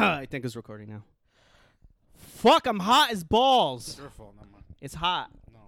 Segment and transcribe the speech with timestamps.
[0.00, 1.02] I think it's recording now.
[2.16, 3.88] Fuck, I'm hot as balls.
[3.88, 4.62] It's your fault, not mine.
[4.80, 5.30] It's hot.
[5.52, 5.58] No.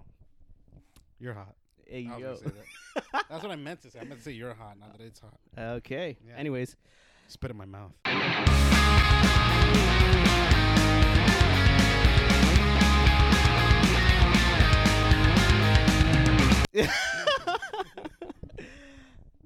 [1.19, 1.53] You're hot.
[1.87, 2.49] There you I was go.
[2.49, 3.25] gonna say that.
[3.29, 3.99] That's what I meant to say.
[3.99, 5.37] I meant to say you're hot, not that it's hot.
[5.57, 6.17] Okay.
[6.27, 6.35] Yeah.
[6.35, 6.75] Anyways,
[7.27, 7.91] Spit in my mouth.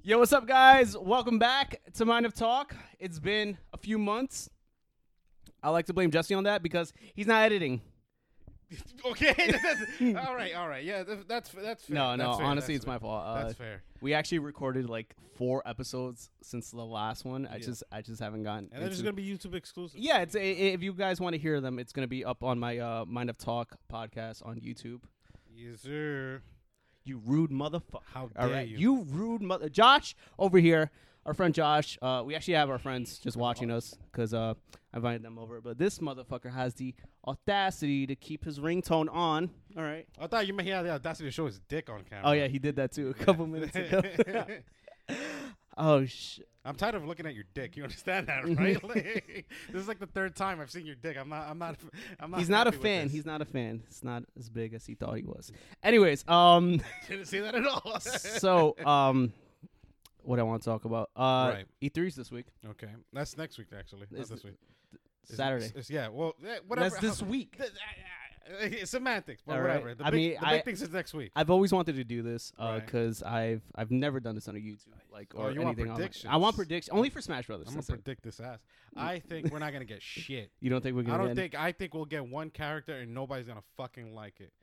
[0.04, 0.97] yo, what's up, guys?
[0.97, 2.75] Welcome back to Mind of Talk.
[2.99, 4.49] It's been a few months.
[5.63, 7.81] I like to blame Jesse on that because he's not editing.
[9.05, 9.34] okay.
[9.38, 9.85] that's-
[10.27, 10.53] all right.
[10.53, 10.84] All right.
[10.84, 11.03] Yeah.
[11.03, 11.95] That's that's, that's fair.
[11.95, 12.25] No, no.
[12.25, 13.23] That's fair, honestly, that's it's my fault.
[13.25, 13.81] Uh, That's fair.
[14.01, 17.48] we actually recorded like four episodes since the last one.
[17.48, 17.65] I Yeah.
[17.65, 18.70] just, I just haven't gotten.
[18.73, 19.99] And they're just gonna be YouTube exclusive.
[19.99, 20.41] Yeah, it's i- i-
[20.73, 23.29] if you guys want to hear them, it's gonna be up on my uh, Mind
[23.29, 25.01] of Talk podcast on YouTube.
[25.55, 26.41] Yes, sir.
[27.05, 28.01] You rude motherfucker!
[28.13, 28.77] How dare right, you?
[28.77, 29.70] you rude mother.
[29.70, 30.91] Josh over here,
[31.26, 31.98] our friend Josh.
[32.01, 34.55] Uh, we actually have our friends just watching us because uh,
[34.87, 35.61] I invited them over.
[35.61, 36.93] But this motherfucker has the
[37.25, 39.49] audacity to keep his ringtone on.
[39.77, 40.05] All right.
[40.20, 42.23] I thought you meant he had the audacity to show his dick on camera.
[42.26, 44.01] Oh yeah, he did that too a couple minutes ago.
[45.77, 46.39] oh sh.
[46.65, 47.77] I'm tired of looking at your dick.
[47.77, 48.84] You understand that, right?
[48.84, 51.15] Like, this is like the third time I've seen your dick.
[51.17, 51.48] I'm not.
[51.49, 51.77] I'm not.
[52.20, 52.39] I'm not.
[52.41, 53.07] He's not a fan.
[53.07, 53.84] He's not a fan.
[53.87, 55.51] It's not as big as he thought he was.
[55.82, 56.82] Anyways, um.
[57.07, 57.99] Didn't see that at all.
[58.01, 59.32] so um
[60.23, 61.09] what I want to talk about.
[61.15, 61.65] Uh Right.
[61.82, 62.48] E3's this week.
[62.71, 64.07] okay, that's next week actually.
[64.11, 64.56] Not this week.
[65.35, 65.66] Saturday.
[65.66, 66.07] it's- it's- yeah.
[66.09, 66.33] Well,
[66.67, 66.89] whatever.
[66.89, 67.57] That's this week.
[67.59, 67.66] Uh,
[68.63, 69.72] uh, semantics, but All right.
[69.81, 69.95] whatever.
[69.95, 71.31] The I big, mean, the I- big things is next week.
[71.35, 72.79] I've always wanted to do this Right.
[72.79, 76.29] because I've I've never done this on a YouTube like Oh, or you want anything.
[76.29, 77.67] I want predictions only for Smash Brothers.
[77.67, 78.03] I'm gonna that's it.
[78.03, 78.59] predict this ass.
[78.95, 80.50] I think we're not gonna get shit.
[80.61, 81.22] You don't think we're gonna?
[81.23, 81.55] I don't think.
[81.55, 84.53] I think we'll get one character and nobody's gonna fucking like it.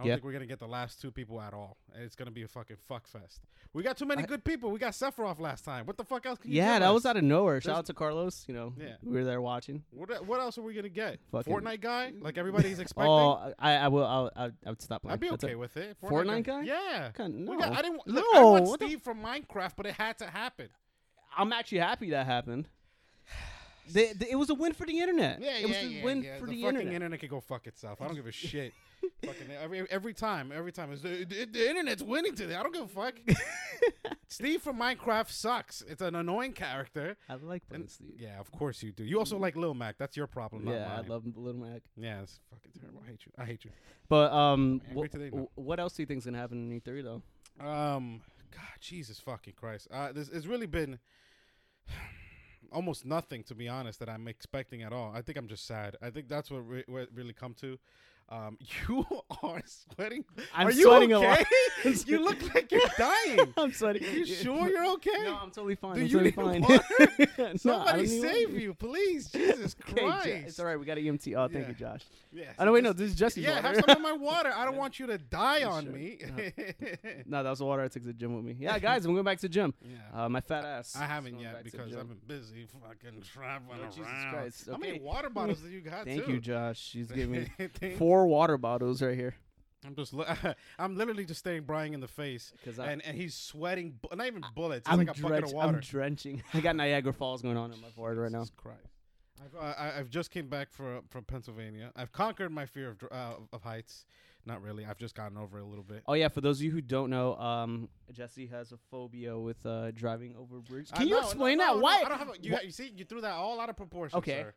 [0.00, 0.14] I don't Yeah.
[0.14, 1.76] think we're gonna get the last two people at all.
[1.94, 3.42] It's gonna be a fucking fuck fest.
[3.74, 4.70] We got too many I- good people.
[4.70, 5.84] We got Sephiroth last time.
[5.84, 6.38] What the fuck else?
[6.38, 6.94] Can you Yeah, that us?
[6.94, 7.60] was out of nowhere.
[7.60, 8.46] Shout out to Carlos.
[8.48, 8.96] You know, Yeah.
[9.02, 9.84] we were there watching.
[9.90, 11.20] What, what else are we gonna get?
[11.30, 13.12] Fucking- Fortnite guy, like everybody's oh, expecting.
[13.12, 14.06] Oh, I I will.
[14.06, 15.02] I'll, I I would stop.
[15.02, 15.12] Playing.
[15.12, 15.58] I'd be That's okay it.
[15.58, 15.96] with it.
[16.00, 16.62] Fortnite guy?
[16.62, 17.10] Yeah.
[17.14, 17.58] Kinda- no.
[17.58, 17.98] got, I didn't.
[17.98, 20.70] wa- No, I want Steve from Minecraft, but it had to happen.
[21.36, 22.68] I'm actually happy that happened.
[23.92, 25.40] It was a win for the internet.
[25.40, 26.38] Yeah, it was yeah, a yeah, win yeah.
[26.38, 26.92] for the, the, internet.
[26.94, 27.18] internet.
[27.20, 28.00] can go fuck itself.
[28.00, 28.72] I don't give a shit.
[29.24, 32.54] Fucking every every time, every time it's the, the, the internet's winning today.
[32.54, 33.14] I don't give a fuck.
[34.28, 35.82] Steve from Minecraft sucks.
[35.88, 37.16] It's an annoying character.
[37.28, 38.14] I like playing And- Steve.
[38.18, 39.04] Yeah, of course you do.
[39.04, 39.96] You also like Lil Mac.
[39.98, 40.64] That's your problem.
[40.64, 41.82] not Yeah, I love Little Mac.
[41.96, 43.02] Yeah, it's fucking terrible.
[43.04, 43.32] I hate you.
[43.38, 43.70] I hate you.
[44.08, 45.30] But um, wh- today?
[45.32, 45.50] No.
[45.54, 47.22] what else do you think's gonna happen in E3 though?
[47.64, 48.20] Um,
[48.52, 49.88] God, Jesus fucking Christ.
[49.90, 50.98] Uh, this it's really been
[52.72, 55.12] almost nothing to be honest that I'm expecting at all.
[55.14, 55.96] I think I'm just sad.
[56.02, 57.78] I think that's what, re- what really come to.
[58.30, 58.56] Um,
[58.88, 59.04] you
[59.42, 60.24] are sweating.
[60.54, 61.44] I'm are you sweating a okay?
[61.84, 62.06] lot.
[62.08, 63.40] you look like you're dying.
[63.56, 64.00] I'm sorry.
[64.00, 65.10] You sure you're okay?
[65.24, 65.96] No, I'm totally fine.
[65.96, 66.78] Do I'm you totally need fine.
[67.36, 67.58] water?
[67.58, 68.60] Somebody I save water.
[68.60, 69.30] you, please.
[69.32, 70.24] Jesus Okay, Christ.
[70.26, 70.78] Jo- it's all right.
[70.78, 71.34] We got EMT.
[71.36, 71.68] Oh, thank Yeah.
[71.70, 72.02] you, Josh.
[72.32, 73.68] Yes, Oh no, wait, no, this is Jesse's Yeah, water.
[73.68, 74.52] have some of my water.
[74.54, 75.92] I don't want you to die on should.
[75.94, 76.18] me.
[77.26, 78.56] no, that was the water I took to the gym with me.
[78.60, 79.74] Yeah, guys, I'm going back to the gym.
[79.82, 80.24] yeah.
[80.26, 80.94] Uh, my fat ass.
[80.94, 81.96] I haven't yet back to the because.
[81.96, 84.30] I've been busy fucking traveling Oh, Jesus around.
[84.32, 86.04] Christ, How many water bottles do you got?
[86.04, 86.78] Thank you, Josh.
[86.80, 87.48] She's giving me
[87.80, 89.34] Thank- four water bottles right here.
[89.86, 90.26] I'm just, li-
[90.78, 94.14] I'm literally just staring Brian in the face, Because I, and and he's sweating, bu-
[94.14, 94.80] not even bullets.
[94.86, 95.68] It's I'm, like a bucket drench- of water.
[95.76, 96.42] I'm drenching.
[96.54, 98.40] I got Niagara Falls going on in my forehead right now.
[98.40, 98.78] Jesus Christ.
[99.42, 101.92] I've, uh, I, I've just came back for, from Pennsylvania.
[101.96, 104.04] I've conquered my fear of dr- uh, of heights.
[104.44, 104.84] Not really.
[104.84, 106.02] I've just gotten over it a little bit.
[106.06, 109.64] Oh yeah, for those of you who don't know, um, Jesse has a phobia with
[109.64, 110.92] uh, driving over bridges.
[110.92, 111.74] Uh, Can you no, no, explain no, that?
[111.76, 112.02] no, Why?
[112.04, 114.18] I don't have a, you, you see, you threw that all out of proportion.
[114.18, 114.42] Okay.
[114.42, 114.54] Sir.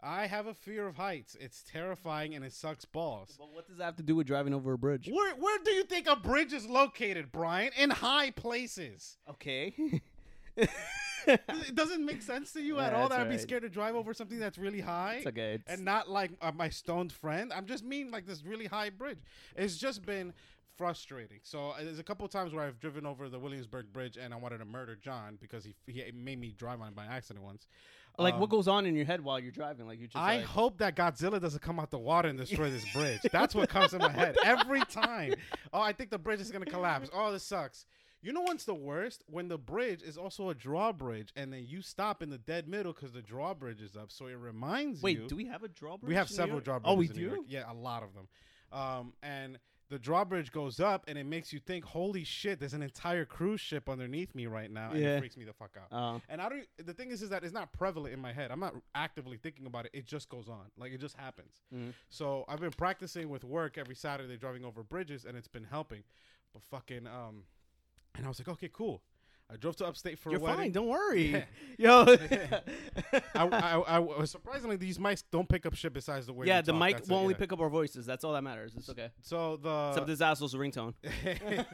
[0.00, 1.36] I have a fear of heights.
[1.40, 3.34] It's terrifying and it sucks balls.
[3.38, 5.08] But what does that have to do with driving over a bridge?
[5.10, 7.72] Where where do you think a bridge is located, Brian?
[7.76, 9.18] In high places.
[9.28, 9.74] Okay.
[11.26, 14.14] it doesn't make sense to you at all that I'd be scared to drive over
[14.14, 15.16] something that's really high.
[15.16, 15.54] it's okay.
[15.54, 17.52] It's, and not like uh, my stoned friend.
[17.52, 19.18] I'm just mean like this really high bridge.
[19.56, 20.32] It's just been
[20.76, 21.40] frustrating.
[21.42, 24.32] So uh, there's a couple of times where I've driven over the Williamsburg Bridge and
[24.32, 27.44] I wanted to murder John because he he made me drive on it by accident
[27.44, 27.66] once.
[28.18, 29.86] Like Um, what goes on in your head while you're driving?
[29.86, 32.70] Like you're just I like, hope that Godzilla doesn't come out the water and destroy
[32.70, 33.20] this bridge.
[33.32, 35.34] That's what comes in my head every time.
[35.72, 37.08] Oh, I think the bridge is gonna collapse.
[37.12, 37.86] Oh, this sucks.
[38.20, 39.22] You know what's the worst?
[39.28, 42.92] When the bridge is also a drawbridge, and then you stop in the dead middle
[42.92, 44.10] because the drawbridge is up.
[44.10, 45.22] So it reminds wait, you.
[45.22, 46.08] Wait, do we have a drawbridge?
[46.08, 46.92] we have several drawbridges.
[46.92, 47.34] Oh, we in New do.
[47.36, 47.40] York.
[47.48, 48.28] Yeah, a lot of them.
[48.72, 49.58] Um, and
[49.88, 52.60] the drawbridge goes up, and it makes you think, "Holy shit!
[52.60, 55.16] There's an entire cruise ship underneath me right now," and Yeah.
[55.16, 55.88] it freaks me the fuck out.
[55.92, 56.66] Uh, And I don't.
[56.76, 58.50] The thing is, is that it's not prevalent in my head.
[58.50, 59.92] I'm not actively thinking about it.
[59.94, 60.70] It just goes on.
[60.76, 61.62] Like it just happens.
[61.74, 61.94] Mhm.
[62.10, 66.04] So I've been practicing with work every Saturday driving over bridges, and it's been helping.
[66.52, 67.44] But fucking um,
[68.14, 69.02] and I was like, okay, cool.
[69.50, 70.58] I drove to upstate for You're a wedding.
[70.58, 70.72] fine.
[70.72, 71.42] Don't worry.
[71.78, 72.04] Yo.
[73.34, 76.46] I, I, I, surprisingly, these mics don't pick up shit besides the way.
[76.46, 76.80] yeah, we the talk.
[76.80, 77.38] mic That's will it, only yeah.
[77.38, 78.04] pick up our voices.
[78.04, 78.74] That's all that matters.
[78.76, 79.08] It's okay.
[79.22, 80.92] So the Except this asshole's ringtone.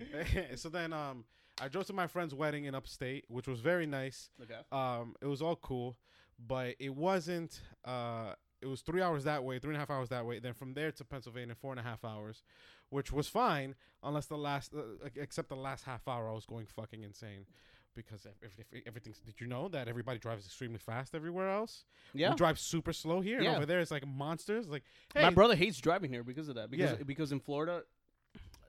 [0.56, 1.24] so then um
[1.60, 4.30] I drove to my friend's wedding in upstate, which was very nice.
[4.42, 4.60] Okay.
[4.72, 5.96] Um, it was all cool,
[6.44, 7.60] but it wasn't.
[7.84, 10.38] Uh, it was three hours that way, three and a half hours that way.
[10.38, 12.42] Then from there to Pennsylvania, four and a half hours,
[12.90, 16.66] which was fine, unless the last, uh, except the last half hour, I was going
[16.66, 17.46] fucking insane.
[17.94, 21.84] Because if, if, if everything's, did you know that everybody drives extremely fast everywhere else?
[22.12, 22.28] Yeah.
[22.30, 23.48] we drive super slow here, Yeah.
[23.48, 24.68] and over there it's like monsters.
[24.68, 24.82] Like,
[25.14, 26.70] hey, My brother hates driving here because of that.
[26.70, 27.04] Because Yeah.
[27.06, 27.84] because in Florida,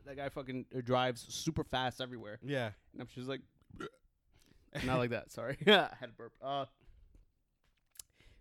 [0.05, 2.39] that guy fucking uh, drives super fast everywhere.
[2.41, 3.41] yeah, And I'm just like,
[4.85, 5.31] not like that.
[5.31, 6.31] Sorry, yeah I had a burp.
[6.41, 6.65] Uh,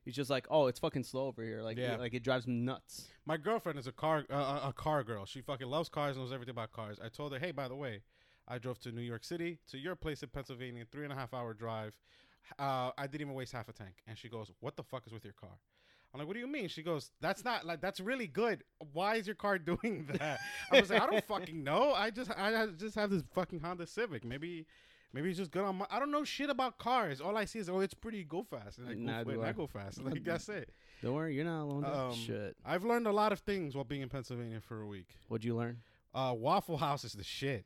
[0.07, 1.61] he's just like, oh, it's fucking slow over here.
[1.61, 1.97] Like, Yeah.
[1.97, 3.09] like it drives me nuts.
[3.27, 5.27] My girlfriend is a car uh, a- a car girl.
[5.27, 6.99] She fucking loves cars, knows everything about cars.
[7.05, 8.01] I told her, hey, by the way,
[8.49, 11.35] I drove to New York City to your place in Pennsylvania, three and a half
[11.35, 11.99] hour drive.
[12.59, 13.97] Uh, I didn't even waste half a tank.
[14.07, 15.59] And she goes, what the fuck is with your car?
[16.15, 16.69] I'm like, what do you mean?
[16.69, 18.63] She goes, that's not like that's really good.
[18.93, 20.39] Why is your car doing that?
[20.73, 21.93] I was like, I don't fucking know.
[21.93, 24.25] I just I just have this fucking Honda Civic.
[24.25, 24.67] Maybe.
[25.17, 25.87] Maybe it's just good on my.
[25.89, 27.23] I don't know shit about cars.
[27.23, 28.23] All I see is, oh, it's pretty.
[28.23, 28.77] Go fast.
[28.77, 29.53] And I, Neither go, I I.
[29.53, 29.99] go fast.
[30.05, 30.69] Like that's it.
[31.03, 31.85] Don't worry, you're not alone.
[31.87, 32.55] Um, Shit.
[32.67, 35.09] I've learned a lot of things while being in Pennsylvania for a week.
[35.29, 35.79] What'd you learn?
[36.15, 37.65] Uh, Waffle House is the shit.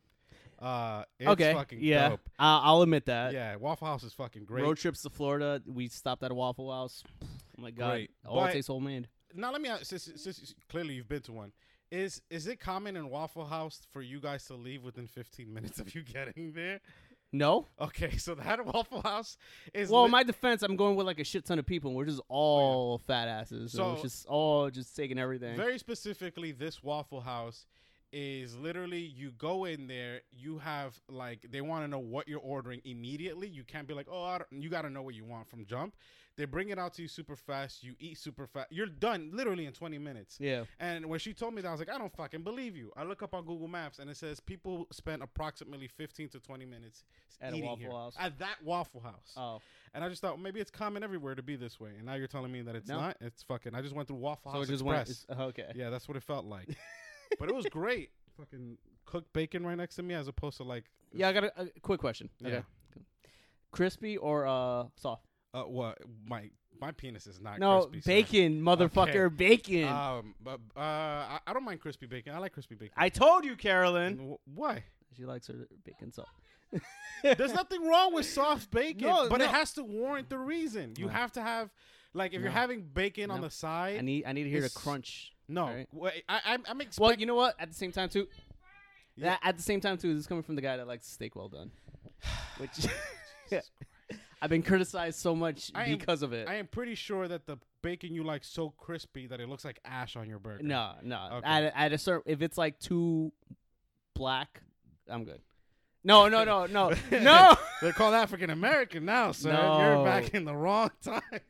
[0.61, 1.53] Uh, it's okay.
[1.53, 2.11] fucking yeah.
[2.11, 2.21] dope.
[2.39, 3.33] Uh, I'll admit that.
[3.33, 4.63] Yeah, Waffle House is fucking great.
[4.63, 7.03] Road trips to Florida, we stopped at a Waffle House.
[7.23, 7.27] Oh
[7.63, 8.11] my god, Great.
[8.25, 9.09] all But- it takes homemade.
[9.35, 11.53] now let me ask, since, since clearly you've been to one,
[11.91, 15.81] is is it common in Waffle House for you guys to leave within 15 minutes
[15.81, 16.81] of you getting there?
[17.33, 17.69] No.
[17.81, 19.37] Okay, so that Waffle House
[19.73, 21.91] is Well, lit- my defense, I'm going with like a shit ton of people.
[21.91, 23.73] and We're just all fat asses.
[23.73, 25.57] So it's just all just taking everything.
[25.57, 27.67] very specifically this Waffle House
[28.13, 32.41] is literally you go in there you have like they want to know what you're
[32.41, 35.25] ordering immediately you can't be like oh I don't, you got to know what you
[35.25, 35.95] want from jump
[36.41, 39.67] they bring it out to you super fast you eat super fast you're done literally
[39.67, 40.65] in 20 minutes yeah.
[40.81, 43.05] and when she told me that i was like i don't fucking believe you i
[43.05, 47.05] look up on google maps and it says people spend approximately 15 to 20 minutes
[47.43, 47.91] At a Waffle here.
[47.91, 48.15] House.
[48.19, 49.61] at that waffle house Oh,
[49.95, 52.27] and i just thought maybe it's common everywhere to be this way and now you're
[52.27, 53.01] telling me that it's No.
[53.01, 55.27] not it's fucking i just went through waffle so house it just Express.
[55.29, 55.41] went.
[55.41, 55.73] Okay.
[55.75, 56.69] Yeah, that's what it felt like.
[57.39, 58.11] but it was great.
[58.37, 60.85] Fucking cooked bacon right next to me, as opposed to like.
[61.13, 62.29] Yeah, I got a, a quick question.
[62.41, 62.49] Yeah.
[62.49, 62.63] Okay.
[63.73, 65.27] Crispy or uh soft?
[65.53, 66.49] Uh, what my
[66.81, 67.59] my penis is not.
[67.59, 69.85] No, crispy, bacon, motherfucker, bacon.
[69.89, 72.35] Um, but uh, I, I don't mind crispy bacon.
[72.35, 72.95] I like crispy bacon.
[72.97, 74.17] I told you, Carolyn.
[74.19, 74.85] Wh- Why?
[75.17, 76.31] She likes her bacon soft.
[77.23, 80.95] There's nothing wrong with soft bacon, No, but it has to warrant the reason.
[80.97, 81.13] You No.
[81.13, 81.69] have to have,
[82.15, 83.99] like, if you're having bacon on the side.
[83.99, 85.33] I need I need to hear the crunch.
[85.49, 85.89] no, Alright.
[85.93, 87.05] wait, I, I'm, I'm expecting.
[87.05, 87.57] Well, you know what?
[87.59, 88.29] At the same time too.
[89.17, 89.31] Yeah.
[89.31, 91.35] That, at the same time too, this is coming from the guy that likes steak
[91.35, 91.73] well done,
[92.59, 92.71] which
[94.43, 96.49] I've been criticized so much I am- because of it.
[96.49, 99.81] I am pretty sure that the bacon you like so crispy that it looks like
[99.85, 100.63] ash on your burger.
[100.63, 101.29] no, no.
[101.35, 101.47] Okay.
[101.49, 103.33] At, a- at a certain, if it's like too
[104.15, 104.63] black,
[105.09, 105.41] I'm good.
[106.03, 107.55] No, no, no, no, no.
[107.83, 109.53] They're called African American now, sir.
[109.53, 109.79] No.
[109.79, 111.21] You're back in the wrong time.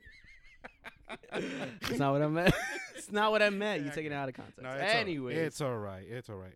[1.32, 2.54] It's not what I meant.
[2.96, 3.81] it's not what I meant.
[3.81, 4.62] Yeah, You I taking it out of context.
[4.62, 6.04] No, it's all- Anyways, it's all right.
[6.08, 6.54] It's all right.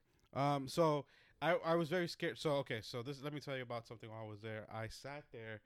[0.55, 1.07] Um, so
[1.43, 2.39] I I was very scared.
[2.39, 4.67] So okay, so this let me tell you about something while I was there.
[4.73, 5.61] I sat there,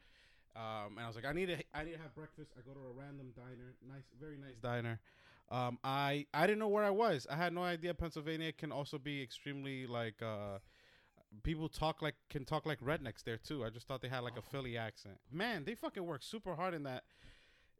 [0.58, 2.50] um, and I was like, I need to I need to have breakfast.
[2.58, 4.98] I go to a random diner, nice, very nice diner.
[5.50, 7.26] Um, I I didn't know where I was.
[7.30, 10.58] I had no idea Pennsylvania can also be extremely like uh.
[11.42, 13.62] People talk like can talk like rednecks there too.
[13.62, 15.18] I just thought they had like a Philly accent.
[15.30, 17.04] Man, they fucking work super hard in that.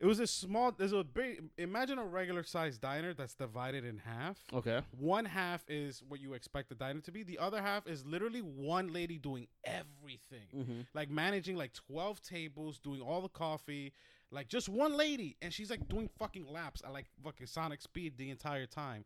[0.00, 0.70] It was a small.
[0.70, 1.42] There's a big.
[1.58, 4.38] Imagine a regular sized diner that's divided in half.
[4.54, 4.80] okay.
[4.96, 7.24] One half is what you expect the diner to be.
[7.24, 10.80] The other half is literally one lady doing everything, Mm-hmm.
[10.94, 13.92] like managing like twelve tables, doing all the coffee,
[14.30, 18.14] like just one lady, and she's like doing fucking laps at like fucking sonic speed
[18.18, 19.04] the entire time.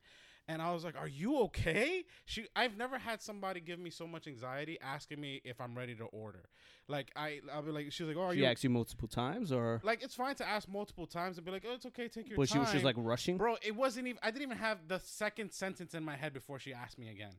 [0.48, 4.06] And I was like, "Are you okay?" She, I've never had somebody give me so
[4.06, 6.44] much anxiety asking me if I'm ready to order.
[6.88, 9.08] Like I, I'll be like, she was like, "Oh, are She you?" asked you multiple
[9.08, 12.08] times, or Like it's fine to ask multiple times and be like, "Oh, it's okay,
[12.08, 13.36] take your but she time." was just like rushing.
[13.38, 14.18] Bro, it wasn't even.
[14.22, 17.34] I didn't even have the second sentence in my head before she asked me again.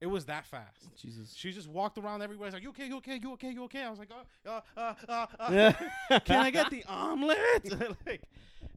[0.00, 0.86] It was that fast.
[1.00, 1.34] Jesus.
[1.36, 2.46] She just walked around everywhere.
[2.48, 3.82] It's like, you okay, you okay, you okay, you okay.
[3.82, 5.50] I was like, uh, uh, uh, uh, uh.
[5.52, 6.18] Yeah.
[6.24, 7.36] can I get the omelet?
[8.06, 8.22] like,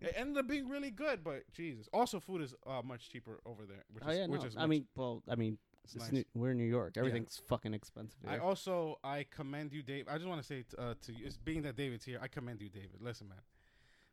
[0.01, 1.87] it ended up being really good, but Jesus.
[1.93, 4.41] Also, food is uh, much cheaper over there, which Oh is yeah, no.
[4.41, 4.57] is.
[4.57, 5.59] I mean, well, I mean,
[5.95, 6.11] nice.
[6.11, 6.97] New- we're in New York.
[6.97, 8.17] Everything's fucking expensive.
[8.27, 10.07] I also I commend you, Dave.
[10.09, 12.19] I just want to say t- uh, to you, it's being that David's here.
[12.19, 12.97] I commend you, David.
[12.99, 13.37] Listen, man,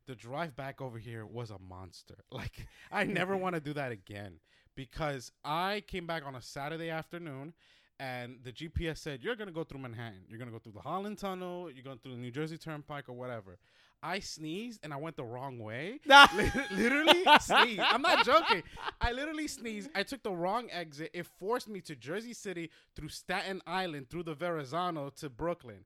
[0.07, 2.17] the drive back over here was a monster.
[2.31, 4.41] Like I never want to do that again
[4.79, 7.53] because I came back on a Saturday afternoon,
[7.99, 10.21] and the GPS said you're gonna go through Manhattan.
[10.29, 11.69] You're gonna go through the Holland Tunnel.
[11.69, 13.59] You're going through the New Jersey Turnpike or whatever.
[14.05, 15.99] I sneezed and I went the wrong way.
[16.37, 17.81] Lit- literally sneezed.
[17.81, 18.63] I'm not joking.
[19.01, 19.91] I literally sneezed.
[19.97, 21.11] I took the wrong exit.
[21.13, 25.85] It forced me to Jersey City through Staten Island through the Verrazano to Brooklyn.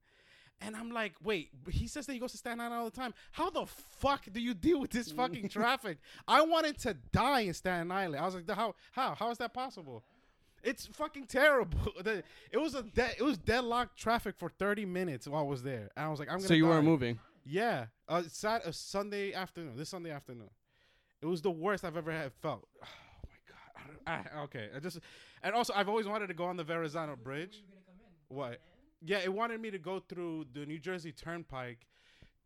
[0.64, 3.14] And I'm like, wait, he says that he goes to Staten Island all the time.
[3.33, 5.99] How the fuck do you deal with this fucking traffic?
[6.28, 8.23] I wanted to die in Staten Island.
[8.23, 10.02] I was like, how how how is that possible?
[10.62, 11.78] It's fucking terrible.
[12.04, 15.62] The- it was a de- it was deadlocked traffic for 30 minutes while I was
[15.62, 15.90] there.
[15.97, 17.19] And I was like, I'm gonna So you weren't moving.
[17.45, 19.76] Yeah, uh, Sat a Sunday afternoon.
[19.76, 20.50] This Sunday afternoon,
[21.21, 22.69] it was the worst I've ever had felt.
[22.85, 23.97] Oh my god.
[24.07, 25.00] I don't, I, okay, I just
[25.42, 27.62] and also I've always wanted to go on the Verrazano Bridge.
[28.28, 28.61] What?
[29.04, 31.87] Yeah, it wanted me to go through the New Jersey Turnpike,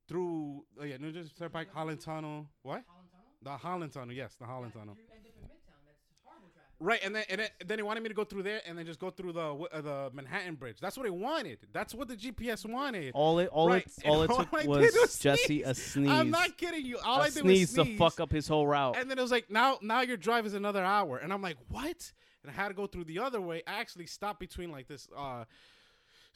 [0.08, 2.46] through oh yeah, New Jersey Turnpike, Holland Tunnel.
[2.62, 2.82] What?
[2.86, 3.26] Holland Tunnel?
[3.42, 4.14] The Holland Tunnel.
[4.14, 4.96] Yes, the Holland Yeah, Tunnel.
[4.96, 5.84] You end up in Midtown.
[5.86, 6.76] That's horrible traffic.
[6.80, 8.86] Right, and then and then, then he wanted me to go through there and then
[8.86, 10.78] just go through the uh, the Manhattan Bridge.
[10.80, 11.58] That's what he wanted.
[11.72, 13.12] That's what the GPS wanted.
[13.14, 15.66] All it all Right, it all it and took all was was Jesse sneeze.
[15.66, 16.10] a sneeze.
[16.10, 16.98] I'm not kidding you.
[17.04, 18.96] All a I did sneeze was to fuck up his whole route.
[18.96, 21.18] And then it was like, now now your drive is another hour.
[21.18, 22.12] And I'm like, what?
[22.42, 23.62] And I had to go through the other way.
[23.66, 25.44] I actually stopped between like this uh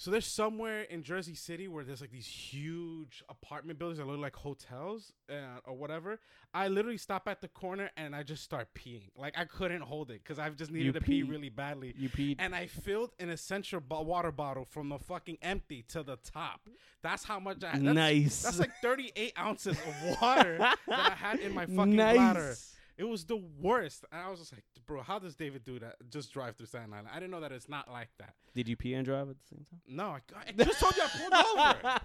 [0.00, 4.19] so there's somewhere in Jersey City where there's like these huge apartment buildings that look
[4.19, 6.19] like hotels uh, or whatever.
[6.54, 9.11] I literally stop at the corner and I just start peeing.
[9.14, 11.95] Like I couldn't hold it because I've just needed You to pee really badly.
[11.99, 12.37] you peed.
[12.38, 16.61] And I filled an essential bo- water bottle from the fucking empty to the top.
[17.02, 17.73] That's how much I.
[17.73, 18.42] That's, nice.
[18.42, 22.16] That's like 38 ounces of water that I had in my fucking nice.
[22.16, 22.57] bladder.
[23.00, 24.04] It was the worst.
[24.12, 25.95] And I was just like, bro, how does David do that?
[26.11, 27.09] Just drive through Staten Island.
[27.11, 28.35] I didn't know that it's not like that.
[28.54, 29.80] Did you pee and drive at the same time?
[29.88, 30.21] No, I,
[30.59, 32.00] I just told you I pulled over.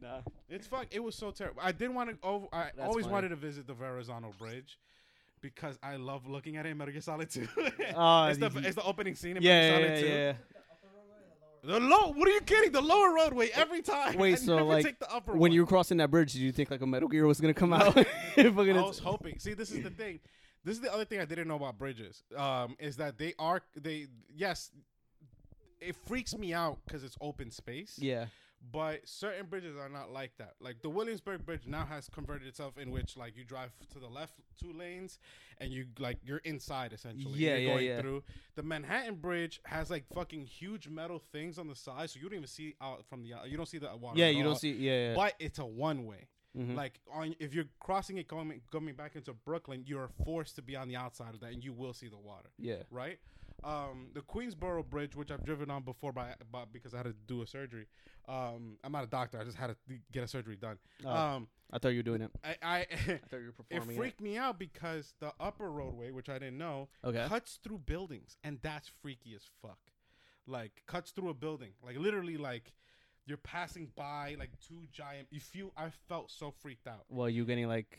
[0.02, 0.20] nah.
[0.48, 0.86] It's fuck.
[0.90, 1.60] It was so terrible.
[1.62, 2.46] I didn't want to over.
[2.50, 3.12] I That's always funny.
[3.12, 4.78] wanted to visit the Verrazano Bridge
[5.42, 7.46] because I love looking at it in Metal Gear Solid 2.
[7.94, 10.08] Oh, it's, the, it's the opening scene in Yeah, Metal yeah, Gear Solid 2.
[10.08, 10.32] yeah.
[11.64, 12.12] The low.
[12.12, 12.72] What are you kidding?
[12.72, 14.18] The lower roadway every time.
[14.18, 15.52] Wait, I so, never like, take the upper When one.
[15.52, 17.72] you were crossing that bridge, did you think like a Metal Gear was gonna come
[17.72, 17.96] out?
[18.36, 19.38] I was hoping.
[19.38, 20.18] See, this is the thing.
[20.64, 22.22] This is the other thing I didn't know about bridges.
[22.36, 24.70] Um, is that they are they yes,
[25.80, 27.94] it freaks me out because it's open space.
[27.98, 28.26] yeah.
[28.70, 30.54] But certain bridges are not like that.
[30.60, 34.06] Like the Williamsburg Bridge now has converted itself in which like you drive to the
[34.06, 35.18] left two lanes
[35.58, 37.38] and you like you're inside essentially.
[37.38, 38.00] Yeah, you're yeah, going yeah.
[38.00, 38.22] through.
[38.54, 42.36] The Manhattan Bridge has like fucking huge metal things on the side, so you don't
[42.36, 44.18] even see out from the you don't see the water.
[44.18, 44.50] Yeah, you all.
[44.50, 44.72] don't see.
[44.72, 45.08] Yeah.
[45.08, 45.14] yeah.
[45.14, 46.28] But it's a one way.
[46.56, 46.76] Mhm.
[46.76, 50.76] Like on if you're crossing it coming coming back into Brooklyn, you're forced to be
[50.76, 52.82] on the outside of that, and you will see the water, yeah.
[52.90, 53.18] right?
[53.64, 57.14] Um, the Queensboro Bridge, which I've driven on before by, by because I had to
[57.26, 57.86] do a surgery.
[58.28, 59.38] Um, I'm not a doctor.
[59.40, 59.76] I just had to
[60.12, 60.78] get a surgery done.
[61.04, 62.30] Oh, Um, I thought you were doing it.
[62.44, 63.90] I, I I thought you were performing.
[63.90, 67.24] it freaked me out because the upper roadway, which I didn't know, Okay.
[67.28, 69.78] cuts through buildings, and that's freaky as fuck.
[70.46, 72.72] Like cuts through a building, like literally, like
[73.26, 75.28] you're passing by like two giant.
[75.30, 77.04] You feel I felt so freaked out.
[77.08, 77.96] Well, you getting like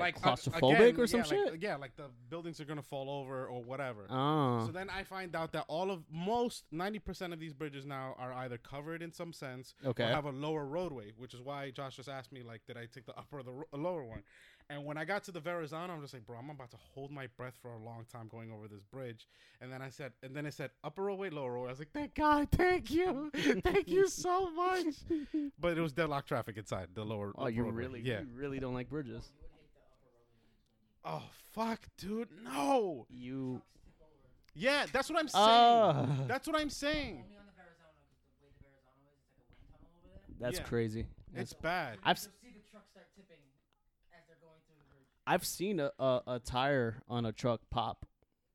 [0.00, 1.50] like, uh, claustrophobic again, or some yeah, shit?
[1.52, 4.06] Like, yeah, like the buildings are gonna fall over or whatever.
[4.10, 4.66] oh.
[4.66, 8.14] So then I find out that all of most ninety percent of these bridges now
[8.18, 10.04] are either covered in some sense okay.
[10.04, 12.86] or have a lower roadway, which is why Josh just asked me like, did I
[12.92, 14.22] take the upper or the ro- lower one?
[14.70, 17.10] And when I got to the Verrazano, I'm just like, bro, I'm about to hold
[17.10, 19.26] my breath for a long time going over this bridge.
[19.60, 21.68] And then I said, and then it said upper roadway, lower roadway.
[21.68, 23.30] I was like, thank God, thank you,
[23.62, 24.84] thank you so much.
[25.60, 27.32] But it was deadlock traffic inside the lower.
[27.36, 27.82] oh, you roadway.
[27.82, 28.20] really, Yeah.
[28.20, 29.30] you really don't like bridges.
[31.04, 33.06] Oh fuck, dude, no.
[33.10, 33.62] You.
[34.54, 35.44] Yeah, that's what I'm saying.
[35.46, 36.06] Ah.
[36.28, 37.24] That's what I'm saying.
[37.24, 39.88] Only on the Verrazano because the way the Verrazano is, it's like a wind tunnel
[39.96, 40.36] over there.
[40.38, 40.64] That's Yeah.
[40.64, 41.06] crazy.
[41.34, 41.98] It's bad.
[42.04, 43.40] I've s- You'll see the trucks start tipping
[44.12, 45.08] as they're going through the bridge.
[45.26, 48.04] I've seen a, a, a tire on a truck pop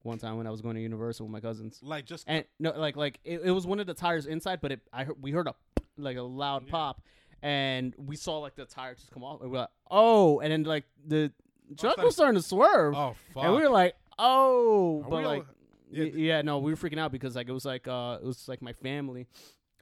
[0.04, 1.80] one time when I was going to Universal with my cousins.
[1.82, 4.72] Like just And no, like like it, it was one of the tires inside, but
[4.72, 5.56] it I heard, we heard a
[5.98, 6.72] like a loud Yeah.
[6.72, 7.02] pop,
[7.42, 10.62] and we saw like the tire just come off, and we're like, oh, and then
[10.64, 11.34] like the
[11.76, 13.44] truck was starting to swerve, oh fuck.
[13.44, 15.46] and we were like, oh, Are but we all- like.
[15.92, 18.26] yeah, y- Yeah, no, we were freaking out because like it was like uh it
[18.26, 19.28] was like my family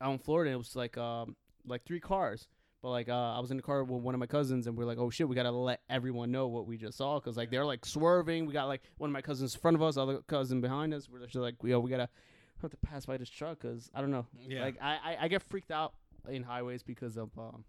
[0.02, 0.50] out in Florida.
[0.52, 1.36] And It was like um
[1.68, 2.48] like three cars,
[2.82, 4.84] but like uh I was in the car with one of my cousins and we
[4.84, 7.50] are like oh shit we gotta let everyone know what we just saw because like
[7.52, 8.46] they're like swerving.
[8.46, 11.10] We got like one of my cousins in front of us, other cousin behind us.
[11.10, 12.10] We're just like yo we gotta
[12.62, 14.26] have to pass by this truck because I don't know.
[14.48, 14.62] Yeah.
[14.62, 15.94] Like I, I I get freaked out
[16.30, 17.64] in highways because of um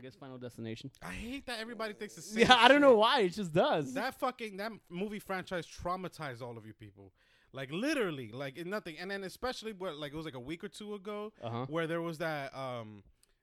[0.00, 0.90] I guess Final Destination.
[1.02, 2.46] I hate that everybody thinks the same.
[2.46, 3.92] Yeah, I don't know why it just does.
[3.92, 7.12] That fucking that movie franchise traumatized all of you people.
[7.52, 8.96] Like literally, like in nothing.
[8.98, 11.66] And then especially where like it was like a week or two ago uh huh.
[11.68, 13.02] where there was that um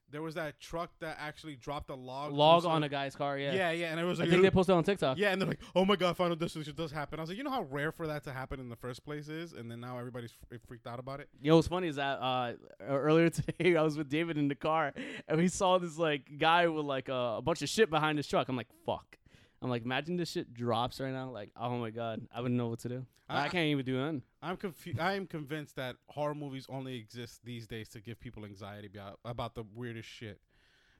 [0.09, 2.31] there was that truck that actually dropped a log.
[2.33, 3.37] Log on a guy's car.
[3.37, 3.53] Yeah.
[3.53, 5.17] Yeah, yeah, and it was like, I think they posted on TikTok.
[5.17, 7.43] yeah, and they're like, "Oh my god, Final Destination does happen." I was like, you
[7.43, 9.97] know how rare for that to happen in the first place is, and then now
[9.97, 11.27] everybody's f- freaked out about it.
[11.41, 14.55] You know what's funny is that uh, earlier today I was with David in the
[14.55, 14.93] car
[15.27, 18.27] and we saw this like guy with like uh, a bunch of shit behind his
[18.27, 18.47] truck.
[18.49, 19.17] I'm like, fuck.
[19.61, 21.31] I'm like, imagine this shit drops right now.
[21.31, 23.05] Like, oh my god, I wouldn't know what to do.
[23.27, 24.21] I, I- can't even do nothing.
[24.41, 28.45] I'm confu- I am convinced that horror movies only exist these days to give people
[28.45, 30.39] anxiety about about the weirdest shit,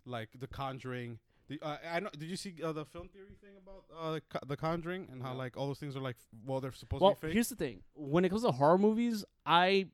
[0.06, 1.20] like The Conjuring.
[1.48, 2.10] The, uh, I know.
[2.18, 5.56] Did you see uh, the film theory thing about uh, the Conjuring and how like
[5.56, 7.34] all those things are like well they're supposed Well, to be fake?
[7.36, 9.88] here's the thing: when it comes to horror movies, I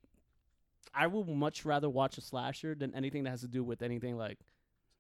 [0.94, 4.18] I will much rather watch a slasher than anything that has to do with anything
[4.18, 4.40] like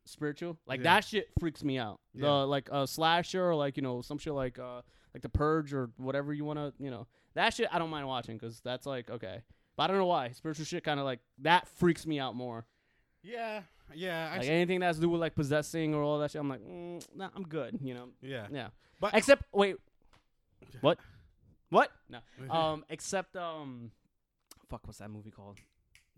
[0.05, 0.57] spiritual.
[0.67, 0.95] Like Yeah.
[0.95, 2.01] that shit freaks me out.
[2.13, 4.81] The like a slasher or like you know some shit like uh
[5.13, 8.07] like the purge or whatever you want to you know that shit I don't mind
[8.07, 9.41] watching because that's like okay.
[9.75, 12.65] But I don't know why spiritual shit kind of like that freaks me out more.
[13.23, 13.61] Yeah,
[13.95, 16.31] yeah, I Like see- anything that has to do with like possessing or all that
[16.31, 17.79] shit, I'm like, mm, nah, I'm good.
[17.81, 18.47] You know, yeah.
[18.51, 18.67] yeah.
[18.99, 19.77] But Except wait,
[20.81, 20.99] what?
[21.69, 21.89] What?
[22.09, 22.19] No.
[22.53, 23.91] Um, except um,
[24.69, 25.57] fuck, what's that movie called?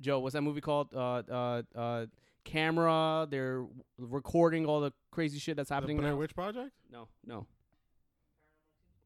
[0.02, 0.90] Joe, what's that movie called?
[0.94, 2.06] Uh, uh, uh,
[2.44, 3.26] camera.
[3.30, 3.64] They're
[3.98, 5.98] recording all the crazy shit that's the happening.
[5.98, 6.18] Blair now.
[6.18, 6.72] Witch Project.
[6.92, 7.46] No, no.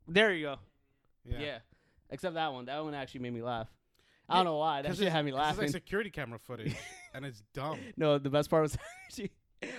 [0.07, 0.55] There you go.
[1.25, 1.57] Yeah, Yeah.
[2.09, 2.65] Except that one.
[2.65, 3.67] That one actually made me laugh.
[4.29, 4.81] I don't know why.
[4.81, 5.65] That shit had laughing.
[5.65, 6.75] It's like security camera footage,
[7.13, 7.79] and it's dumb.
[7.97, 8.77] no, the best part was
[9.11, 9.31] she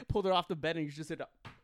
[0.09, 1.21] pulled her off the bed and you just sit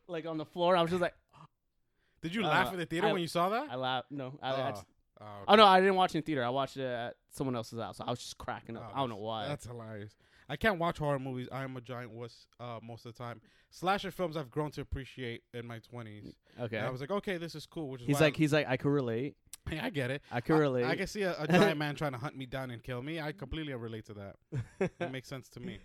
[0.08, 0.76] like on the floor.
[0.76, 1.14] I was just like,
[2.22, 3.68] Did you laugh in the theater I- when you saw that?
[3.70, 4.10] I laughed.
[4.10, 4.84] No, I, I oh, just-
[5.20, 6.44] oh, oh no, I didn't watch it in theater.
[6.44, 8.00] I watched it at someone else's house.
[8.00, 8.88] I was just cracking up.
[8.88, 9.48] Oh, I don't know why.
[9.48, 10.14] That's hilarious.
[10.48, 11.48] I can't watch horror movies.
[11.50, 13.40] I am a giant wuss uh, most of the time.
[13.70, 16.36] Slasher films I've grown to appreciate in my twenties.
[16.60, 16.78] okay.
[16.78, 17.88] I was like, okay, this is cool.
[17.88, 19.34] Which is He's why like, he's like, I could relate.
[19.70, 20.22] I, I get it.
[20.30, 20.84] I can relate.
[20.84, 23.20] I, can see a, a giant man trying to hunt me down and kill me.
[23.20, 24.90] I completely relate to that.
[25.00, 25.78] It makes sense to me.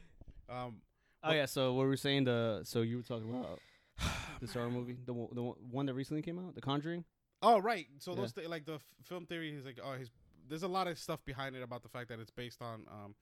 [0.50, 0.78] Um,
[1.24, 1.46] oh yeah.
[1.46, 2.26] So what were we saying?
[2.26, 3.60] The so you were talking about
[4.42, 7.06] the horror movie, the one- the one- one that recently came out, The Conjuring.
[7.42, 7.88] oh right.
[8.00, 8.18] So Yeah.
[8.18, 10.10] those th- like the f- film theory is like, oh, he's
[10.50, 13.16] there's a lot of stuff behind it about the fact that it's based on um,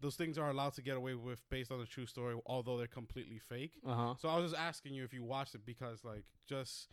[0.00, 2.86] those things are allowed to get away with based on a true story, although they're
[2.86, 3.78] completely fake.
[3.86, 4.14] Uh huh.
[4.20, 6.88] So I was just asking you if you watched it because like just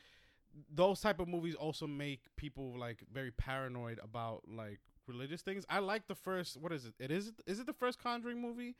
[0.73, 5.65] those type of movies also make people like very paranoid about like religious things.
[5.69, 6.93] I like the first what is it?
[6.99, 8.75] It is is it the first Conjuring movie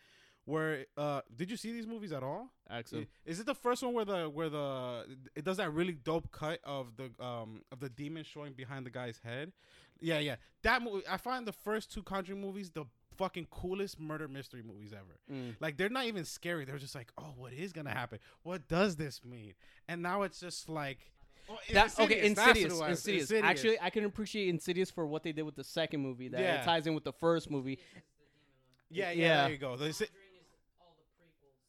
[0.45, 2.49] where uh did you see these movies at all?
[2.69, 3.07] Excellent.
[3.25, 6.59] Is it the first one where the where the it does that really dope cut
[6.63, 9.51] of the um of the demon showing behind the guy's head?
[9.99, 10.37] Yeah, yeah.
[10.63, 12.85] That movie I find the first two Conjuring movies the
[13.17, 15.19] fucking coolest murder mystery movies ever.
[15.31, 15.55] Mm.
[15.59, 16.65] Like they're not even scary.
[16.65, 18.19] They're just like, oh, what is gonna happen?
[18.43, 19.53] What does this mean?
[19.87, 21.11] And now it's just like,
[21.49, 23.07] oh, That, okay, Insidious, that's Insidious, what it was.
[23.07, 23.43] Insidious.
[23.43, 26.27] Actually, I can appreciate Insidious for what they did with the second movie.
[26.29, 26.61] That Yeah.
[26.61, 27.79] it ties in with the first movie.
[28.89, 29.41] yeah, yeah, yeah.
[29.43, 29.75] There you go.
[29.77, 30.47] They say- Conjuring is
[30.79, 31.61] all the prequels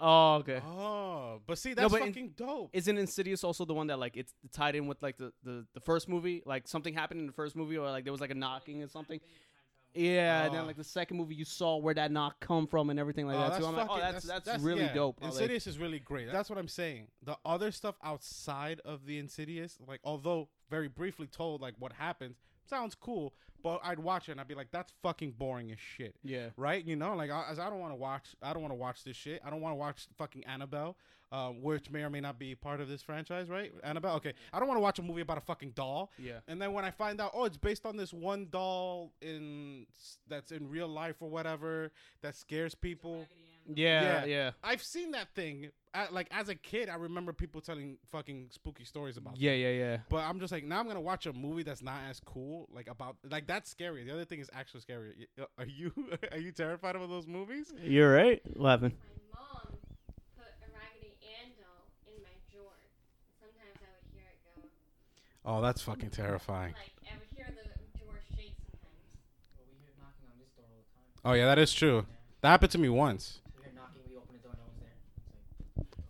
[0.00, 0.76] of when they were younger.
[0.78, 1.36] Oh, okay.
[1.36, 2.70] oh, but see, that's but in- fucking dope.
[2.72, 5.80] Isn't Insidious also the one that like it's tied in with like the, the, the
[5.80, 6.42] first movie?
[6.44, 8.88] Like something happened in the first movie, or like there was like a knocking or
[8.88, 9.20] something.
[9.96, 10.66] Yeah, and then Oh.
[10.66, 13.40] like the second movie, you saw where that knock come from and everything like Oh,
[13.40, 13.66] that that's too.
[13.66, 14.92] I'm like, oh, fucking- that's that's, really yeah.
[14.94, 15.20] dope.
[15.20, 16.30] Like- Insidious is really great.
[16.30, 17.08] That's what I'm saying.
[17.22, 22.36] The other stuff outside of the Insidious, like although very briefly told, like what happens,
[22.64, 23.34] sounds cool.
[23.62, 26.14] But I'd watch it and I'd be like, that's fucking boring as shit.
[26.22, 26.50] yeah.
[26.56, 26.84] right?
[26.84, 29.02] You know, like I, as I don't want to watch, I don't want to watch
[29.02, 29.40] this shit.
[29.44, 30.96] I don't want to watch fucking Annabelle,
[31.32, 33.72] uh, which may or may not be part of this franchise, right?
[33.82, 34.32] Annabelle, okay.
[34.52, 36.12] I don't want to watch a movie about a fucking doll.
[36.18, 36.38] Yeah.
[36.48, 39.86] And then when I find out, oh, it's based on this one doll in
[40.28, 41.90] that's in real life or whatever
[42.22, 43.26] that scares people.
[43.68, 44.24] Yeah, Yeah.
[44.26, 45.70] yeah, I've seen that thing.
[45.92, 49.38] I, like as a kid, I remember people telling fucking spooky stories about.
[49.38, 49.96] yeah, yeah, yeah.
[50.08, 52.68] But I'm just like now I'm gonna watch a movie that's not as cool.
[52.72, 54.04] Like about like that's scary.
[54.04, 55.26] The other thing is actually scary.
[55.58, 55.90] Are you
[56.30, 57.72] are you terrified of those movies?
[57.82, 58.40] You're right.
[58.56, 58.94] What happened?
[59.32, 59.78] My mom
[60.36, 62.70] put a Raggedy Ann doll in my drawer.
[63.40, 64.68] Sometimes I would hear it go.
[65.46, 66.74] Oh, that's fucking terrifying.
[66.74, 69.16] Like I would hear the drawer shake sometimes.
[69.56, 71.30] Well, we hear knocking on this door all the time.
[71.30, 72.04] Oh yeah, that is true.
[72.40, 73.40] That happened to me once.
[73.56, 74.92] We hear knocking, we open the door, no one's there.
[75.78, 76.02] Like, okay.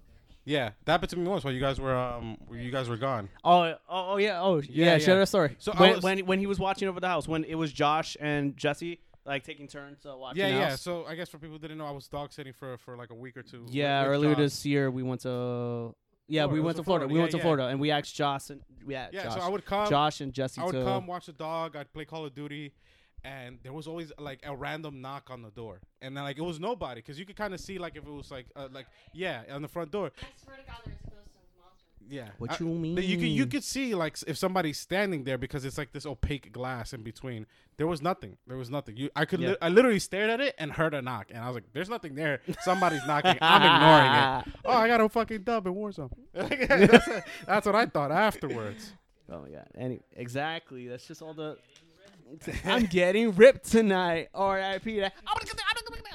[0.44, 2.96] Yeah, that happened to me once while you guys were um where you guys were
[2.96, 3.28] gone.
[3.44, 4.40] Oh, oh, oh yeah.
[4.40, 4.92] Oh, yeah.
[4.92, 5.20] Yeah, Share yeah.
[5.20, 5.56] that story.
[5.58, 8.16] So when, was- when when he was watching over the house, when it was Josh
[8.20, 10.38] and Jesse like taking turns uh, watching.
[10.40, 10.68] Yeah, the yeah.
[10.70, 10.80] house.
[10.80, 13.10] So I guess for people who didn't know, I was dog sitting for for like
[13.10, 13.64] a week or two.
[13.64, 14.38] with- Yeah, with earlier Josh.
[14.38, 15.94] this year we went to.
[16.28, 16.54] Yeah, Florida.
[16.54, 17.06] we went to Florida.
[17.06, 17.12] Florida.
[17.12, 17.42] We Yeah, went to yeah.
[17.42, 19.88] Florida, and we asked Josh and yeah, Yeah, Josh, so I would come.
[19.88, 20.82] Josh and Jesse I would to.
[20.84, 21.76] come watch the dog.
[21.76, 22.72] I'd play Call of Duty,
[23.24, 26.42] and there was always like a random knock on the door, and then like it
[26.42, 28.86] was nobody because you could kind of see like if it was like uh, like
[29.12, 30.10] yeah on the front door.
[30.20, 31.25] I swear to God, there's Ghoststones monsters.
[32.08, 32.28] Yeah.
[32.38, 32.96] What I- you mean?
[32.98, 36.52] You could you could see like if somebody's standing there because it's like this opaque
[36.52, 37.46] glass in between.
[37.78, 38.38] There was nothing.
[38.46, 38.96] There was nothing.
[38.96, 39.50] You I could Yeah.
[39.50, 41.90] li- I literally stared at it and heard a knock and I was like, "There's
[41.90, 42.40] nothing there.
[42.62, 43.36] Somebody's knocking.
[43.40, 44.60] I'm ignoring it.
[44.64, 46.10] Oh, I got a fucking dub in Warzone.
[46.32, 47.08] that's,
[47.46, 48.92] that's what I thought afterwards.
[49.30, 49.66] Oh my god.
[49.76, 50.88] Any exactly.
[50.88, 51.58] That's just all the.
[52.64, 54.28] I'm getting ripped tonight.
[54.34, 55.00] R.I.P.
[55.00, 55.12] that-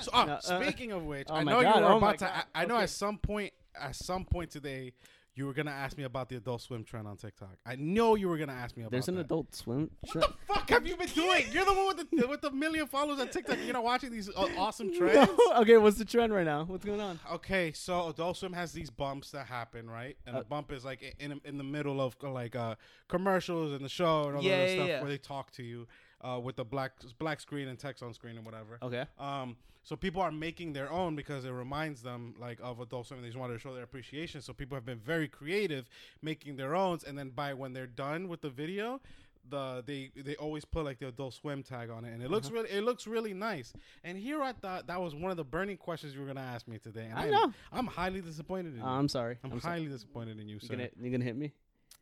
[0.01, 2.17] So, uh, No, uh, speaking of which, oh I know God, you were oh about
[2.19, 2.35] to.
[2.35, 2.83] I, I know okay.
[2.83, 4.93] at some point, at some point today,
[5.33, 7.55] you were gonna ask me about the Adult Swim trend on TikTok.
[7.65, 8.91] I know you were gonna ask me about.
[8.91, 9.21] There's an that.
[9.21, 9.89] Adult Swim.
[10.01, 11.45] What the fuck have you been doing?
[11.51, 13.57] You're the one with the with the million followers on TikTok.
[13.63, 15.29] You're not watching these uh, awesome trends.
[15.57, 16.65] okay, what's the trend right now?
[16.65, 17.19] What's going on?
[17.33, 20.17] Okay, so Adult Swim has these bumps that happen, right?
[20.27, 22.75] And Uh, the bump is like in in the middle of like uh
[23.07, 25.01] commercials and the show and all Yeah, that yeah, stuff yeah.
[25.01, 25.87] where they talk to you
[26.23, 28.77] uh with the black black screen and text on screen and whatever.
[28.81, 29.05] Okay.
[29.19, 33.21] Um, so people are making their own because it reminds them like of Adult Swim.
[33.21, 34.41] They just wanted to show their appreciation.
[34.41, 35.89] So people have been very creative
[36.21, 39.01] making their own, and then by when they're done with the video,
[39.49, 42.45] the they they always put like the Adult Swim tag on it, and it looks
[42.47, 42.57] Uh-huh.
[42.57, 43.73] really it looks really nice.
[44.03, 46.67] And here I thought that was one of the burning questions you were gonna ask
[46.67, 47.05] me today.
[47.09, 47.53] And I I'm- know.
[47.71, 48.85] I'm highly disappointed in you.
[48.85, 49.39] I'm sorry.
[49.43, 49.79] I'm, I'm sorry.
[49.79, 50.75] highly disappointed in you, You sir.
[50.75, 51.53] gonna you gonna hit me?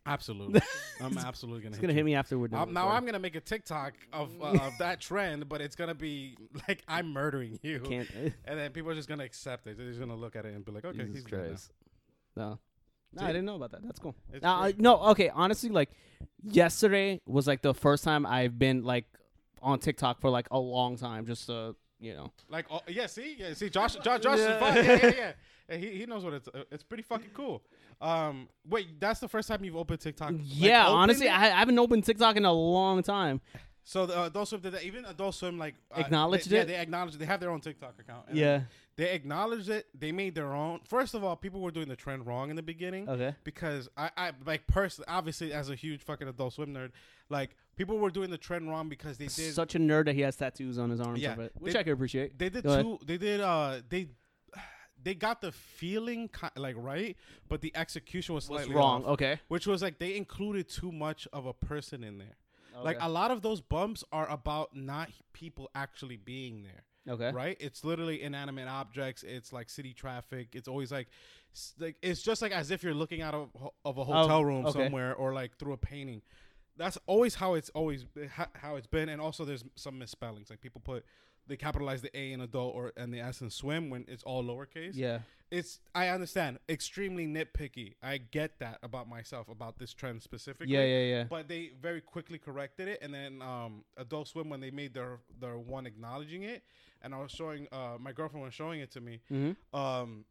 [0.05, 0.61] Absolutely,
[1.01, 1.69] I'm absolutely gonna.
[1.69, 1.97] It's hit gonna you.
[1.97, 2.61] hit me after we're done.
[2.69, 5.93] Um, now I'm gonna make a TikTok of, uh, of that trend, but it's gonna
[5.93, 7.79] be like I'm murdering you.
[7.81, 8.09] can't.
[8.45, 9.77] And then people are just gonna accept it.
[9.77, 11.23] They're just gonna look at it and be like, okay, Jesus he's.
[11.25, 11.71] Christ.
[12.35, 12.59] No.
[13.11, 13.25] No, See?
[13.25, 13.83] I didn't know about that.
[13.83, 14.15] That's cool.
[14.41, 15.29] Now, I- no, okay.
[15.29, 15.89] Honestly, like
[16.43, 19.05] yesterday was like the first time I've been like
[19.61, 21.25] on TikTok for like a long time.
[21.25, 22.31] Just uh, you know.
[22.49, 24.53] Like, oh, yeah, see, yeah, see, Josh, Josh, Josh Yeah.
[24.55, 24.75] is fine.
[24.85, 25.31] Yeah, yeah, yeah.
[25.69, 26.47] He, he knows what it's.
[26.47, 27.61] Uh, it's pretty fucking cool.
[28.01, 30.31] Um, wait, that's the first time you've opened TikTok.
[30.31, 31.31] like, yeah, opened honestly, it?
[31.31, 33.41] I, I haven't opened TikTok in a long time.
[33.83, 34.83] so the uh, Adult Swim did that.
[34.83, 36.67] Even Adult Swim like uh, Acknowledged they, Yeah, it?
[36.67, 37.19] they acknowledged.
[37.19, 38.25] They have their own TikTok account.
[38.31, 38.61] Yeah.
[38.95, 39.87] they acknowledged it.
[39.97, 40.79] They made their own.
[40.85, 43.09] First of all, people were doing the trend wrong in the beginning.
[43.09, 43.35] Okay.
[43.43, 46.91] because I, I like personally, obviously, as a huge fucking Adult Swim nerd,
[47.29, 50.21] like people were doing the trend wrong because they did Such a nerd that he
[50.21, 52.37] has tattoos on his arms Yeah, it, which they- I can appreciate.
[52.39, 52.85] they did Go ahead.
[52.85, 52.99] two.
[53.05, 54.07] They did uh they
[55.03, 57.15] they got the feeling like right,
[57.47, 59.03] but the execution was slightly wrong?
[59.03, 59.39] off, Okay.
[59.47, 62.37] which was like they included too much of a person in there.
[62.81, 67.13] Like a lot of those bumps are about not people actually being there.
[67.13, 67.31] okay.
[67.31, 67.57] right?
[67.59, 69.23] It's literally inanimate objects.
[69.23, 70.49] It's like city traffic.
[70.53, 71.07] It's always like,
[71.77, 73.49] like it's just like as if you're looking out of,
[73.83, 74.83] of a oh, hotel room okay.
[74.83, 76.21] somewhere or like through a painting.
[76.77, 78.05] That's always how it's always
[78.53, 79.09] how it's been.
[79.09, 80.49] And also, there's some misspellings.
[80.49, 81.03] Like people put
[81.49, 84.43] they capitalize the A in adult or and the S in swim when it's all
[84.43, 84.91] lowercase.
[84.93, 85.19] Yeah.
[85.51, 87.95] It's I understand extremely nitpicky.
[88.03, 90.73] I get that about myself about this trend specifically.
[90.73, 90.83] Yeah.
[90.83, 90.99] Yeah.
[90.99, 91.23] Yeah.
[91.29, 95.19] But they very quickly corrected it, and then um, Adult Swim when they made their
[95.41, 96.63] their one acknowledging it,
[97.01, 99.21] and I was showing uh, my girlfriend was showing it to me.
[99.31, 99.77] Mm-hmm.
[99.77, 100.25] Um,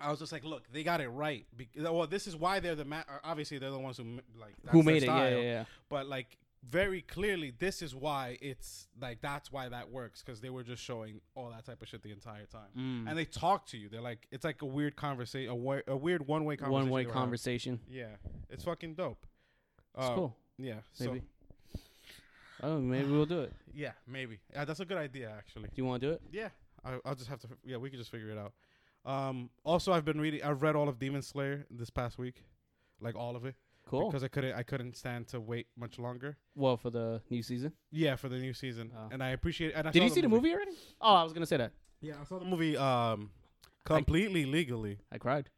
[0.00, 1.44] I was just like, look, they got it right.
[1.56, 4.04] Be- well, this is why they're the ma- obviously they're the ones who
[4.40, 5.06] like that's Who made it?
[5.06, 5.28] Yeah.
[5.28, 5.40] Yeah.
[5.40, 5.64] Yeah.
[5.88, 10.50] But like very clearly, this is why it's like that's why that works because they
[10.50, 12.68] were just showing all that type of shit the entire time.
[12.76, 13.08] Mm.
[13.08, 13.88] And they talk to you.
[13.88, 16.72] They're like, it's like a weird conversation, a, wa- a weird one way conversation.
[16.72, 17.20] One way they having.
[17.22, 17.80] conversation.
[17.88, 18.16] Yeah,
[18.50, 19.24] it's fucking dope.
[19.96, 20.36] It's Uh, cool.
[20.58, 21.22] Yeah, Maybe.
[21.74, 21.78] so
[22.60, 23.52] Oh, maybe we'll do it.
[23.72, 24.40] yeah, maybe.
[24.52, 25.64] Yeah, that's a good idea actually.
[25.68, 26.22] Do you want to do it?
[26.32, 26.48] Yeah,
[26.84, 27.48] I, I'll just have to.
[27.64, 28.52] Yeah, we can just figure it out.
[29.04, 30.42] Um, also, I've been reading.
[30.42, 32.42] I've read all of Demon Slayer this past week,
[33.00, 33.54] like all of it,
[33.88, 34.08] Cool.
[34.08, 34.54] because I couldn't.
[34.54, 36.36] I couldn't stand to wait much longer.
[36.54, 37.72] well, for the new season.
[37.90, 39.08] Yeah, for the new season, Oh.
[39.10, 39.72] and I appreciate.
[39.74, 40.72] And I Did saw you see the movie already?
[41.00, 41.72] Oh, I was gonna say that.
[42.00, 42.76] Yeah, I saw the movie.
[42.76, 43.30] Um,
[43.84, 44.98] completely legally.
[45.10, 45.50] I cried.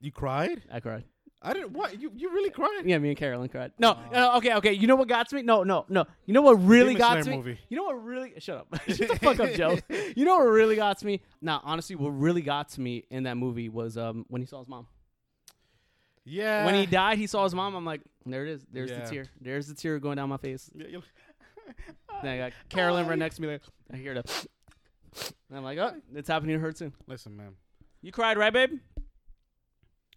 [0.00, 0.62] You cried?
[0.72, 1.04] I cried.
[1.42, 1.72] I didn't.
[1.72, 2.00] What?
[2.00, 2.82] You you really cried?
[2.84, 3.72] Yeah, me and Carolyn cried.
[3.78, 4.08] No, Aw.
[4.12, 4.72] no, okay, okay.
[4.74, 5.42] You know what got to me?
[5.42, 6.04] No, no, no.
[6.26, 7.36] You know what really Demon got Slayer to me?
[7.38, 7.58] movie.
[7.70, 8.34] You know what really?
[8.38, 8.68] Shut up.
[8.88, 9.78] shut the fuck up, Joe.
[10.14, 11.22] You know what really got to me?
[11.40, 14.58] Nah, honestly, what really got to me in that movie was um when he saw
[14.58, 14.86] his mom.
[16.24, 16.64] Yeah.
[16.66, 17.74] when he died, he saw his mom.
[17.74, 18.66] I'm like, there it is.
[18.72, 19.04] There's Yeah.
[19.04, 19.24] the tear.
[19.40, 20.70] There's the tear going down my face.
[20.74, 20.98] Yeah,
[22.22, 23.48] Then I got Carolyn right next to me.
[23.48, 24.46] Like, I hear the.
[25.48, 26.92] And I'm like, oh, it's happening to her too.
[27.06, 27.54] Listen, man.
[28.02, 28.78] You cried, right, babe?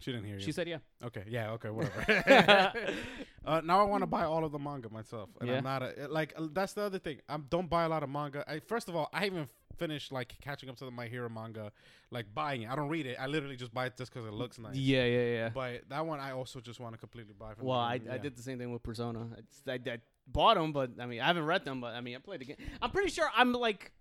[0.00, 0.40] She didn't hear you.
[0.42, 0.78] She said, yeah.
[1.02, 2.04] Okay, yeah, okay, whatever.
[3.46, 5.56] uh, now I want to buy all of the manga myself, and Yeah.
[5.58, 7.20] I'm not a, like that's the other thing.
[7.28, 8.44] I don't buy a lot of manga.
[8.46, 11.72] I first of all, I haven't finished like catching up to the My Hero manga,
[12.10, 12.70] like buying it.
[12.70, 13.16] I don't read it.
[13.20, 14.74] I literally just buy it just because it looks nice.
[14.76, 15.48] Yeah, yeah, yeah.
[15.54, 17.54] But that one I also just want to completely buy.
[17.54, 19.26] From Well, I, beginning, I did the same thing with Persona.
[19.66, 21.80] I, I, I bought them, but I mean, I haven't read them.
[21.80, 22.56] But I mean, I played the game.
[22.80, 23.92] I'm pretty sure I'm like,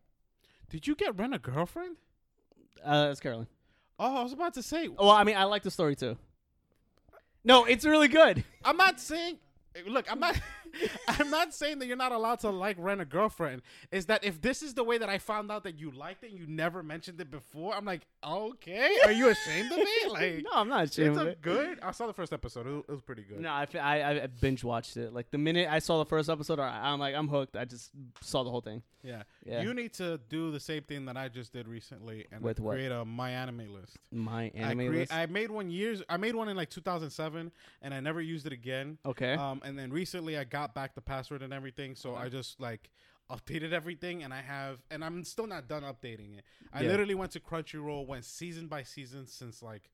[0.69, 1.97] Did you get rent a girlfriend?
[2.83, 3.47] uh, it's Carolyn.
[3.99, 4.87] Oh, I was about to say.
[4.87, 6.17] Well, I mean, I like the story too.
[7.43, 8.43] No, it's really good.
[8.63, 9.37] I'm not saying.
[9.87, 10.39] Look, I'm not.
[11.07, 13.61] I'm not saying that you're not allowed to like rent a girlfriend.
[13.91, 16.31] Is that if this is the way that I found out that you liked it,
[16.31, 17.75] and you never mentioned it before.
[17.75, 19.85] I'm like, okay, are you ashamed of me?
[20.09, 21.41] Like, no, I'm not ashamed it's of a it.
[21.41, 21.79] good.
[21.81, 22.67] I saw the first episode.
[22.67, 23.39] It was, pretty good.
[23.39, 25.13] No, I, I I binge watched it.
[25.13, 27.55] Like the minute I saw the first episode, I- I'm like, I'm hooked.
[27.57, 27.89] I just
[28.21, 28.83] saw the whole thing.
[29.03, 29.23] Yeah.
[29.45, 29.61] Yeah.
[29.63, 32.75] You need to do the same thing that I just did recently and With what?
[32.75, 33.97] create a my anime list.
[34.11, 35.13] My I, anime crea- list.
[35.13, 36.01] I made one years.
[36.07, 38.97] I made one in like 2007, and I never used it again.
[39.05, 39.33] okay.
[39.33, 42.15] Um, and then recently I got back the password and everything, so.
[42.15, 42.89] I just like
[43.31, 46.43] updated everything, and I have, and I'm still not done updating it.
[46.71, 46.89] I Yeah.
[46.91, 49.89] literally went to Crunchyroll, went season by season since like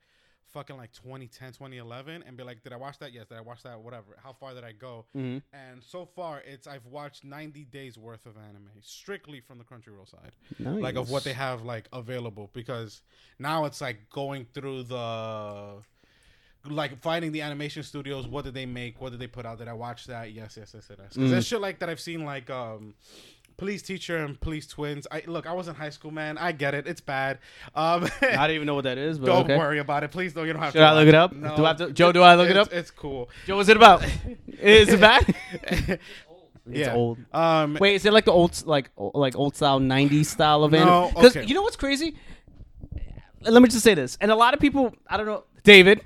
[0.52, 3.14] fucking like 2010, 2011, and be like, did I watch that?
[3.14, 3.28] Yes.
[3.28, 3.80] Did I watch that?
[3.82, 4.18] Whatever.
[4.24, 5.06] How far did I go?
[5.14, 9.64] hmm And so far, it's I've watched 90 days worth of anime strictly from the
[9.64, 10.82] Crunchyroll side Nice.
[10.82, 13.04] like of what they have like available because
[13.38, 15.84] now it's like going through the
[16.68, 19.68] like finding the animation studios what did they make what did they put out did
[19.68, 21.30] i watch that yes yes yes yes because Mm.
[21.32, 22.94] there's shit like that i've seen like um
[23.58, 26.74] Please Teacher and Please Twins i look i was in high school man i get
[26.74, 27.40] it it's bad
[27.76, 29.58] um I don't even know what that is, but don't okay.
[29.58, 31.34] worry about it please don't you don't have Should to I look it up?
[31.34, 32.72] no Do I have to- Joe, do I look it up?
[32.74, 34.04] it's cool Joe, what's it about?
[34.60, 35.36] is it bad?
[36.72, 37.18] It's yeah old.
[37.34, 40.78] um Wait, is it like the old, like, like old style '90s style of No,
[40.78, 41.16] anime?
[41.16, 41.46] Because okay.
[41.48, 42.16] you know what's crazy?
[43.42, 46.02] Let me just say this, and a lot of people, I don't know, David,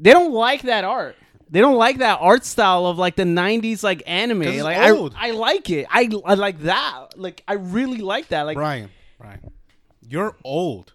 [0.00, 1.16] they don't like that art.
[1.50, 4.58] They don't like that art style of like the '90s like anime.
[4.58, 5.14] Like old.
[5.16, 5.86] I, I like it.
[5.90, 7.16] I, I like that.
[7.16, 8.42] Like I really like that.
[8.42, 9.40] Like brian brian
[10.06, 10.92] you're old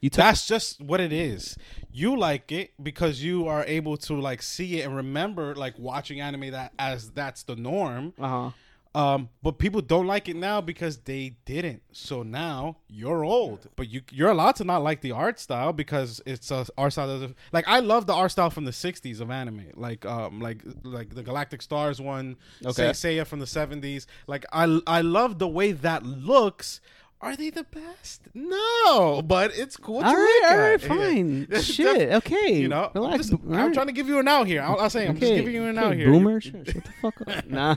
[0.00, 0.18] you took.
[0.18, 1.56] That's just what it is.
[1.90, 6.20] You like it because you are able to like see it and remember like watching
[6.20, 8.12] anime that as that's the norm.
[8.18, 8.50] Uh huh.
[8.96, 11.82] Um, but people don't like it now because they didn't.
[11.92, 16.22] So now you're old, but you you're allowed to not like the art style because
[16.24, 17.18] it's a art style.
[17.18, 20.62] That's like I love the art style from the '60s of anime, like um like
[20.82, 22.88] like the Galactic Stars one, Okay.
[22.88, 24.06] Seiya from the '70s.
[24.26, 26.80] Like I I love the way that looks.
[27.20, 28.22] Are they the best?
[28.34, 30.00] No, but it's cool.
[30.00, 30.80] to All right, all right, at.
[30.86, 31.46] Fine.
[31.50, 32.52] That's Shit, okay.
[32.60, 33.28] You know, I'm, relax.
[33.28, 33.72] just- I'm right.
[33.74, 34.60] trying to give you an out here.
[34.62, 36.10] I'll, I'll say I'm just Okay, giving you an okay, out here.
[36.10, 37.46] Boomer, shut, shut the fuck up.
[37.48, 37.76] nah.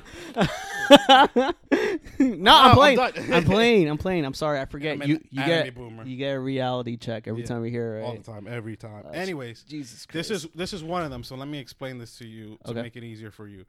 [2.19, 2.99] no, I'm I'm playing.
[2.99, 3.89] I'm playing.
[3.89, 4.25] I'm playing.
[4.25, 4.59] I'm sorry.
[4.59, 5.01] I forget.
[5.01, 6.03] I'm you you get boomer.
[6.03, 8.03] you get a reality check every Yeah, time we hear it.
[8.03, 8.23] all Right?
[8.23, 9.05] the time, every time.
[9.05, 10.29] Uh, Anyways, Jesus Christ.
[10.29, 11.23] this is this is one of them.
[11.23, 12.81] So let me explain this to you to Okay.
[12.81, 13.65] make it easier for you.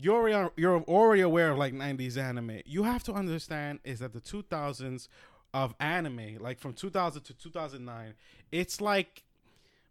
[0.00, 2.60] You're already, you're already aware of like 90s anime.
[2.64, 5.08] You have to understand is that the 2000s
[5.54, 8.14] of anime, like from 2000 to 2009,
[8.52, 9.24] it's like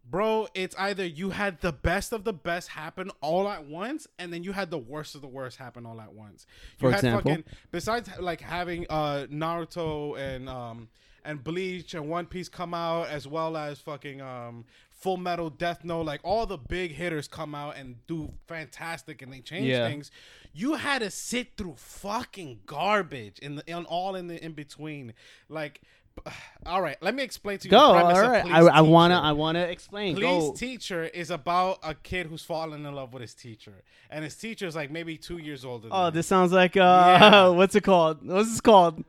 [0.09, 4.31] bro, it's either you had the best of the best happen all at once, and
[4.31, 6.45] then you had the worst of the worst happen all at once.
[6.79, 7.31] You For had example?
[7.31, 10.87] fucking besides like having uh Naruto and um
[11.25, 14.65] and Bleach and One Piece come out, as well as fucking um
[14.97, 19.31] Full Metal Death Note, like all the big hitters come out and do fantastic, and
[19.31, 19.87] they change Yeah.
[19.87, 20.09] things.
[20.53, 25.13] You had to sit through fucking garbage in the in all in the in between,
[25.49, 25.81] like.
[26.65, 27.69] All right, let me explain to you.
[27.71, 27.77] Go.
[27.79, 30.15] All of I, I wanna I wanna explain.
[30.15, 30.51] Please Go.
[30.53, 34.65] teacher is about a kid who's fallen in love with his teacher, and his teacher
[34.65, 35.89] is like maybe two years older.
[35.89, 37.47] Than Oh, this sounds like uh, Yeah.
[37.59, 38.25] what's it called?
[38.27, 39.03] What's this called?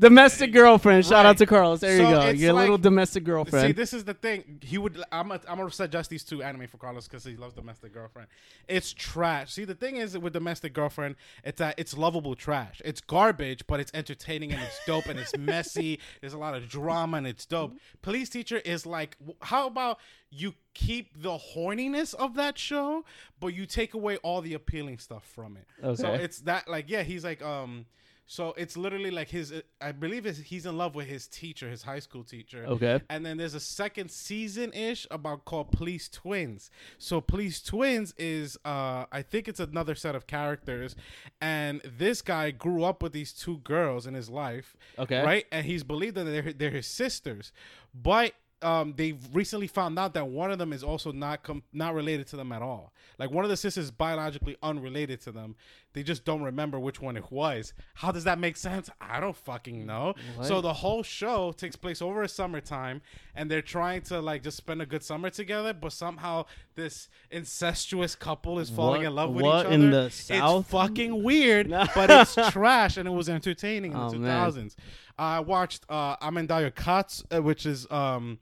[0.00, 1.04] Domestic girlfriend.
[1.04, 1.80] Shout out to Carlos.
[1.80, 2.20] There you go.
[2.22, 3.76] it's Your little like- domestic See, girlfriend.
[3.76, 4.58] this is the thing.
[4.62, 4.96] He would.
[5.12, 5.28] I'm.
[5.28, 8.28] Gonna, I'm gonna suggest these two anime for Carlos because he loves Domestic Girlfriend.
[8.66, 9.52] It's trash.
[9.52, 12.80] See, the thing is with Domestic Girlfriend, it's that it's lovable trash.
[12.84, 16.00] It's garbage, but it's entertaining and it's dope and it's messy.
[16.22, 17.74] There's a lot of drama and it's dope.
[18.02, 19.98] Please Teacher is like, w- how about
[20.30, 23.04] you keep the horniness of that show,
[23.38, 25.96] but you take away all the appealing stuff from it.
[25.98, 26.24] So Okay.
[26.24, 27.84] it's that like yeah, he's like um.
[28.30, 29.52] So it's literally like his.
[29.80, 32.64] I believe it's, he's in love with his teacher, his high school teacher.
[32.64, 33.00] Okay.
[33.10, 36.70] And then there's a second season ish about called Please Twins.
[36.96, 40.94] So Please Twins is uh I think it's another set of characters
[41.40, 44.76] and this guy grew up with these two girls in his life.
[44.96, 45.24] Okay.
[45.24, 45.46] Right?
[45.50, 47.50] And he's believed that they're they're his sisters.
[47.92, 51.94] But um, they've recently found out that one of them is also not com- not
[51.94, 52.92] related to them at all.
[53.18, 55.56] Like one of the sisters is biologically unrelated to them.
[55.92, 57.72] They just don't remember which one it was.
[57.94, 58.88] How does that make sense?
[59.00, 60.14] I don't fucking know.
[60.42, 63.02] So the whole show takes place over a summertime,
[63.34, 65.72] and they're trying to like just spend a good summer together.
[65.74, 66.44] But somehow
[66.76, 69.74] this incestuous couple is falling What- in love with what each other.
[69.74, 70.60] in the south?
[70.62, 71.84] It's fucking weird, No.
[71.94, 74.76] but it's trash, and it was entertaining in Oh, the two thousands.
[75.18, 78.38] I watched uh, Amaenaideyo Katsu, uh, which is um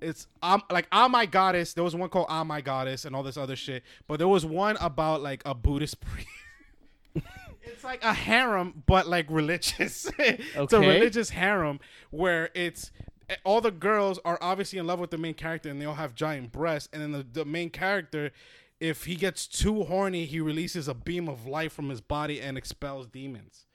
[0.00, 1.72] it's um like Ah My Goddess.
[1.74, 3.82] There was one called Ah My Goddess and all this other shit.
[4.06, 6.28] But there was one about like a Buddhist priest.
[7.62, 10.10] It's like a harem, but like religious.
[10.18, 12.90] it's a religious harem where it's
[13.28, 15.94] eh, all the girls are obviously in love with the main character and they all
[15.94, 18.30] have giant breasts, and then the, the main character
[18.82, 22.58] if he gets too horny, he releases a beam of light from his body and
[22.58, 23.66] expels demons.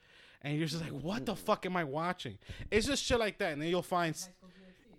[0.42, 2.38] And you're just like, what the fuck am I watching?
[2.70, 4.14] It's just shit like that, and then you'll find,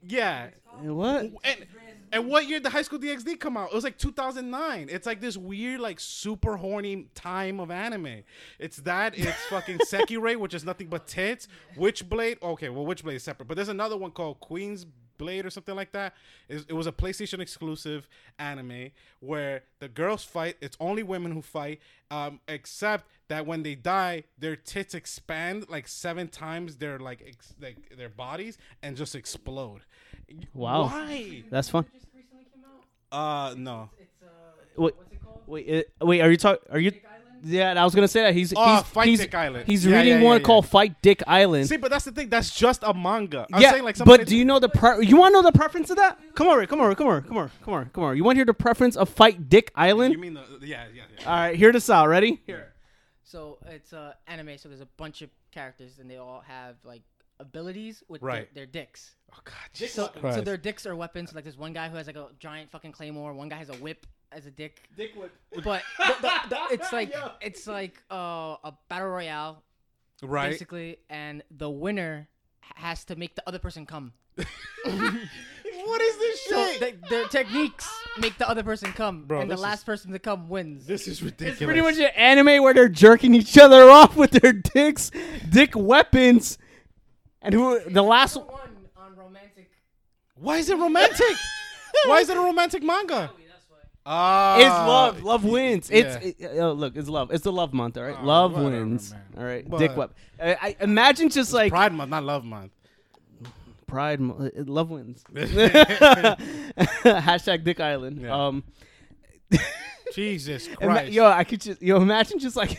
[0.03, 0.49] yeah.
[0.81, 1.31] What?
[1.45, 1.67] And
[2.13, 3.71] and what year did the High School DxD come out?
[3.71, 4.89] It was like 2009.
[4.91, 8.23] It's like this weird, like super horny time of anime.
[8.59, 9.19] It's that.
[9.19, 11.49] It's fucking Sekirei, which is nothing but tits.
[11.77, 12.43] Witchblade.
[12.43, 14.87] Okay, well, Witchblade is separate, but there's another one called Queen's
[15.19, 16.15] Blade or something like that.
[16.49, 18.91] It, it was a PlayStation exclusive anime
[19.21, 20.57] where the girls fight.
[20.61, 25.89] It's only women who fight, um, except that when they die, their tits expand like
[25.89, 29.83] seven times their like ex- like their bodies and just explode.
[30.55, 30.85] Wow.
[30.87, 31.43] Why?
[31.51, 31.85] That's fun.
[31.95, 32.63] Just recently came
[33.13, 33.51] out.
[33.51, 33.91] Uh, no.
[34.23, 34.27] Uh,
[34.77, 35.41] Wait, what's it called?
[35.47, 36.21] wait, it, wait.
[36.21, 36.63] Are you talking?
[36.71, 36.91] Are you?
[36.93, 37.15] Dick Island.
[37.45, 39.65] Yeah, I was gonna say that he's Oh, he's Fight he's, Dick Island.
[39.67, 40.45] He's Yeah, reading yeah, yeah, one yeah.
[40.45, 41.69] called Fight Dick Island.
[41.69, 42.29] See, but that's the thing.
[42.29, 43.47] That's just a manga.
[43.53, 44.23] I'm yeah, saying like somebody.
[44.25, 46.19] but do you know the pre- you want to know the preference of that?
[46.35, 48.15] Come over, come over, come over, come over, come over, come over.
[48.17, 50.15] You want to hear the preference of Fight Dick Island?
[50.15, 51.29] You mean the yeah yeah yeah.
[51.31, 52.09] All right, hear this out.
[52.09, 52.41] Ready?
[52.45, 52.73] Here.
[53.23, 54.59] So it's uh, anime.
[54.59, 57.03] So there's a bunch of characters, and they all have like
[57.41, 58.53] abilities with Right.
[58.55, 59.17] their, their dicks.
[59.33, 59.55] Oh God.
[59.73, 60.45] So, Jesus so Christ.
[60.45, 61.35] their dicks are weapons.
[61.35, 63.33] Like there's one guy who has like a giant fucking claymore.
[63.35, 64.89] One guy has a whip as a dick.
[64.97, 65.33] Dick whip.
[65.65, 69.63] But the, the, the, it's like it's like uh, a battle royale
[70.23, 70.51] right.
[70.51, 72.29] basically, and the winner
[72.65, 74.13] h- has to make the other person come.
[75.85, 77.09] What is this So shit?
[77.09, 80.19] their techniques make the other person come, Bro, and the this last is- person to
[80.19, 80.87] come wins.
[80.87, 81.55] this is ridiculous.
[81.61, 85.11] It's pretty much an anime where they're jerking each other off with their dicks,
[85.49, 86.59] dick weapons,
[87.43, 88.37] and who the last.
[88.37, 88.47] one
[88.97, 89.71] on romantic.
[90.35, 91.37] Why is it romantic?
[92.07, 93.31] Why is it a romantic manga?
[93.49, 93.77] That's why.
[94.07, 95.23] Ah, Is love.
[95.25, 95.91] Love wins.
[95.91, 96.47] It's yeah.
[96.51, 96.97] it- uh, look.
[96.97, 97.31] It's love.
[97.33, 97.97] It's the love month.
[97.97, 98.17] All right.
[98.21, 99.11] Oh, love whatever, wins.
[99.13, 99.23] man.
[99.37, 99.69] All right.
[99.69, 100.15] But- Dick whip.
[100.41, 102.73] I, I imagine just like Pride Month, not Love Month.
[103.87, 104.21] pride.
[104.21, 105.25] mo- uh, Love wins.
[107.05, 108.21] Hashtag Dick Island.
[108.23, 108.47] Yeah.
[108.47, 108.65] Um.
[110.15, 111.13] Jesus ima- Christ.
[111.13, 112.79] yo, I could just yo imagine just like.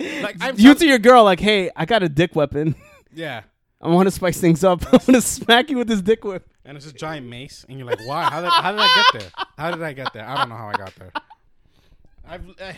[0.00, 2.76] Like, I'm you to your girl like, hey, I got a dick weapon.
[3.12, 3.42] yeah.
[3.80, 4.84] I want to spice things up.
[4.86, 6.48] I want to smack you with this dick whip.
[6.64, 8.24] And it's a giant mace, and you're like, why?
[8.24, 9.30] How did, how did I get there?
[9.56, 10.26] How did I get there?
[10.28, 11.12] I don't know how I got there.
[12.28, 12.44] I've.
[12.58, 12.72] eh.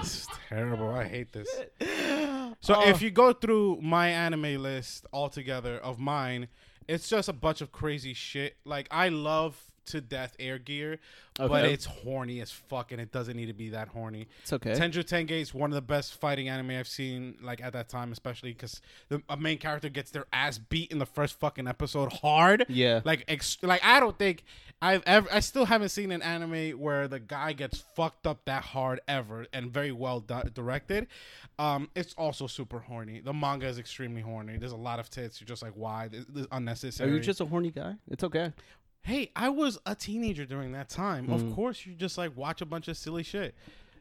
[0.00, 0.90] this is terrible.
[0.90, 1.48] I hate this.
[2.60, 2.88] So Oh.
[2.88, 6.48] if you go through my anime list altogether of mine,
[6.88, 8.56] it's just a bunch of crazy shit.
[8.64, 10.98] Like I love to death air gear,
[11.36, 14.28] but it's horny as fuck, and it doesn't need to be that horny.
[14.42, 14.72] It's okay.
[14.72, 18.12] Tenjo Tenge is one of the best fighting anime I've seen, like at that time,
[18.12, 22.12] especially because the a main character gets their ass beat in the first fucking episode
[22.12, 22.66] hard.
[22.68, 23.00] Yeah.
[23.04, 24.44] like ex- like I don't think
[24.80, 28.62] I've ever, I still haven't seen an anime where the guy gets fucked up that
[28.62, 31.06] hard ever, and very well di- directed.
[31.58, 33.20] Um, it's also super horny.
[33.20, 34.56] The manga is extremely horny.
[34.58, 35.40] There's a lot of tits.
[35.40, 36.08] You're just like, why?
[36.08, 37.94] This, this is Are you just a horny guy?
[38.10, 38.52] It's okay.
[39.02, 41.28] Hey, I was a teenager during that time.
[41.28, 41.34] Mm.
[41.34, 43.54] Of course, you just like watch a bunch of silly shit.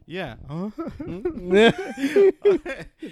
[0.05, 0.35] Yeah.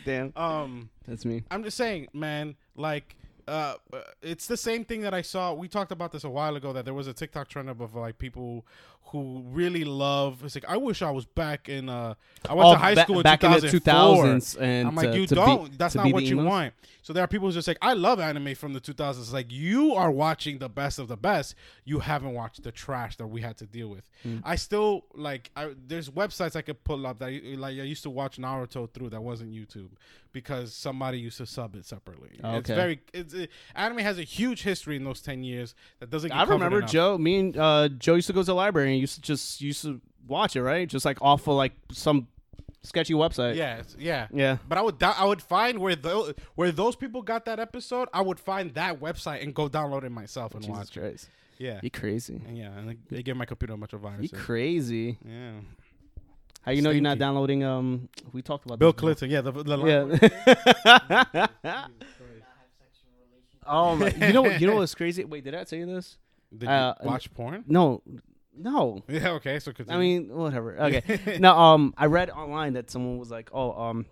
[0.06, 0.34] Damn.
[0.36, 0.90] um.
[1.08, 1.44] That's me.
[1.50, 2.56] I'm just saying, man.
[2.76, 3.16] Like,
[3.50, 3.76] uh,
[4.22, 5.54] it's the same thing that I saw.
[5.54, 6.74] We talked about this a while ago.
[6.74, 8.66] That there was a TikTok trend of, of like people
[9.12, 10.44] who really love.
[10.44, 11.90] It's like I wish I was back in.
[11.90, 12.14] Uh,
[12.48, 15.12] I went Oh, to high ba- school in back in the 2000s and I'm like,
[15.12, 15.78] to- you to don't.
[15.78, 16.74] That's not what you want.
[17.02, 19.20] So there are people who's just like, I love anime from the 2000s.
[19.20, 21.56] It's like you are watching the best of the best.
[21.86, 24.08] You haven't watched the trash that we had to deal with.
[24.28, 24.42] Mm.
[24.44, 25.50] I still like.
[25.56, 29.10] I, there's websites I could pull up that like I used to watch Naruto through
[29.10, 29.90] that wasn't YouTube
[30.32, 32.30] because somebody used to sub it separately.
[32.44, 32.58] Okay.
[32.58, 33.00] It's very.
[33.14, 36.30] It's it, anime has a huge history in those 10 years that doesn't.
[36.30, 36.92] Get I remember enough.
[36.92, 37.18] Joe.
[37.18, 39.82] Me and uh, Joe used to go to the library and used to just used
[39.84, 40.88] to watch it, right?
[40.88, 42.28] Just like off of like some
[42.84, 43.56] sketchy website.
[43.56, 44.28] Yeah, yeah.
[44.32, 44.58] Yeah.
[44.68, 48.08] But I would I would find where those where those people got that episode.
[48.14, 50.98] I would find that website and go download it myself and Jesus watch.
[50.98, 51.00] it.
[51.02, 51.30] Christ.
[51.58, 52.42] Yeah, You crazy.
[52.48, 54.32] and yeah, and they, they give my computer a bunch of You viruses.
[54.40, 55.18] crazy.
[55.28, 55.52] yeah,
[56.62, 57.20] How you know you're not Stinky.
[57.20, 57.64] downloading?
[57.64, 59.16] Um, we talked about Bill this before.
[59.16, 59.30] Clinton.
[59.32, 60.04] Yeah, the, the Yeah.
[60.06, 61.50] Not have
[62.78, 63.64] sexual relations.
[63.68, 64.28] oh my!
[64.28, 64.62] You know what?
[64.62, 65.24] you know what's crazy?
[65.24, 66.18] Wait, did I tell you this?
[66.52, 67.64] Did you Uh, watch porn?
[67.68, 68.02] No,
[68.58, 69.04] no.
[69.08, 69.32] Yeah.
[69.32, 69.60] Okay.
[69.60, 70.78] So I mean, whatever.
[70.80, 71.38] Okay.
[71.40, 74.06] no, um, I read online that someone was like, "Oh, um,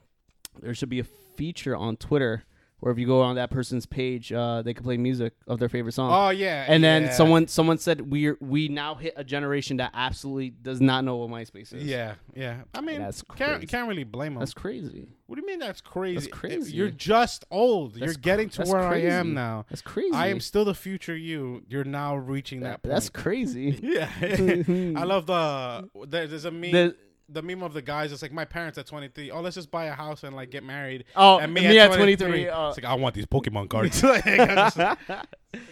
[0.61, 1.03] there should be a
[1.35, 2.45] feature on Twitter
[2.79, 5.69] where if you go on that person's page, uh, they can play music of their
[5.69, 6.65] favorite song." oh yeah.
[6.67, 7.11] and then yeah.
[7.11, 11.29] someone someone said we we now hit a generation that absolutely does not know what
[11.29, 11.83] MySpace is.
[11.83, 12.61] Yeah, yeah.
[12.73, 13.61] I mean, That's can't crazy.
[13.61, 14.39] you can't really blame them.
[14.39, 15.07] that's crazy.
[15.25, 16.29] what do you mean that's crazy?
[16.29, 16.73] crazy.
[16.73, 17.93] You're just old.
[17.93, 19.65] That's You're getting to that's where I am now.
[19.69, 20.13] That's crazy.
[20.13, 21.63] I am still the future you.
[21.67, 22.83] You're now reaching that.
[22.83, 23.79] That- that's crazy.
[23.87, 25.89] Yeah, I love the.
[26.07, 26.71] There's a meme.
[26.71, 26.95] The-
[27.29, 28.11] the meme of the guys.
[28.11, 29.31] It's like my parents at 23.
[29.31, 31.03] Oh, let's just buy a house and like get married.
[31.15, 32.27] Oh, and me, me, at at 23.
[32.27, 32.49] 23.
[32.49, 34.01] uh, It's like I want these Pokemon cards.
[34.03, 34.97] Like, just like,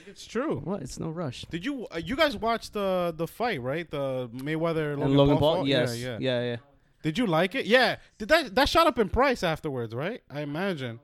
[0.07, 0.57] it's true.
[0.63, 0.81] what?
[0.81, 1.45] It's no rush.
[1.49, 3.89] Did you uh, you guys watch the the fight right?
[3.89, 5.67] The Mayweather Logan, and Logan Paul, fight?
[5.67, 6.55] yes, Yeah, yeah, yeah, yeah,
[7.03, 7.65] Did you like it?
[7.65, 7.97] Yeah.
[8.17, 9.93] Did that that shot up in price afterwards?
[9.95, 10.21] Right?
[10.29, 10.99] I imagine.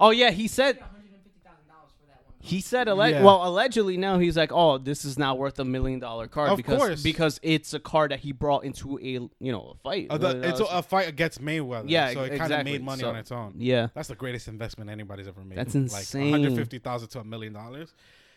[0.00, 2.31] Oh yeah, he said $150,000 for that one.
[2.44, 3.22] He said alle- Yeah.
[3.22, 6.56] well allegedly now he's like oh this is now worth a million dollar card Of
[6.56, 7.02] because course.
[7.02, 9.02] because it's a card that he brought into a
[9.38, 10.08] you know a fight.
[10.10, 11.84] Uh, the, Uh, it's a, fight against Mayweather.
[11.86, 13.54] Yeah, So it kind of made money So- on its own.
[13.58, 15.56] yeah, That's the greatest investment anybody's ever made.
[15.58, 16.30] That's Like insane.
[16.32, 17.94] 150,000 to a million dollars.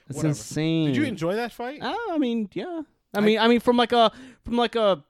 [0.07, 0.29] that's Whatever.
[0.29, 0.85] insane.
[0.87, 1.79] Did you enjoy that fight?
[1.81, 2.81] Oh, I mean, yeah.
[3.15, 4.11] I I- mean, I mean, from like a
[4.43, 5.03] from like a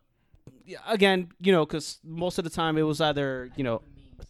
[0.88, 3.82] again, you know, because most of the time it was either you know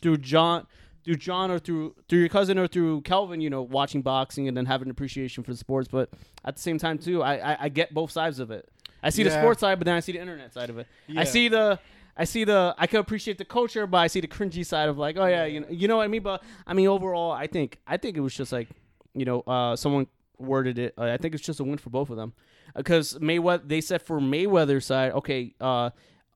[0.02, 0.66] through John,
[1.06, 4.58] through John, or through through your cousin or through Kelvin, you know, watching boxing and
[4.58, 5.88] then having an appreciation for the sports.
[5.88, 6.10] But
[6.44, 8.68] at the same time, too, I I, I get both sides of it.
[9.02, 10.88] I see the sports side, but then I see the internet side of it.
[11.08, 11.22] Yeah.
[11.22, 11.80] I see the.
[12.18, 14.98] I see the I can appreciate the culture, but I see the cringy side of
[14.98, 16.24] like, oh yeah, you know, you know what I mean.
[16.24, 18.70] But I mean, overall, I think I think it was just like,
[19.14, 20.94] you know, uh, someone worded it.
[20.98, 22.32] Uh, I think it's just a win for both of them
[22.74, 25.90] because Mayweather they said for Mayweather's side, okay, uh,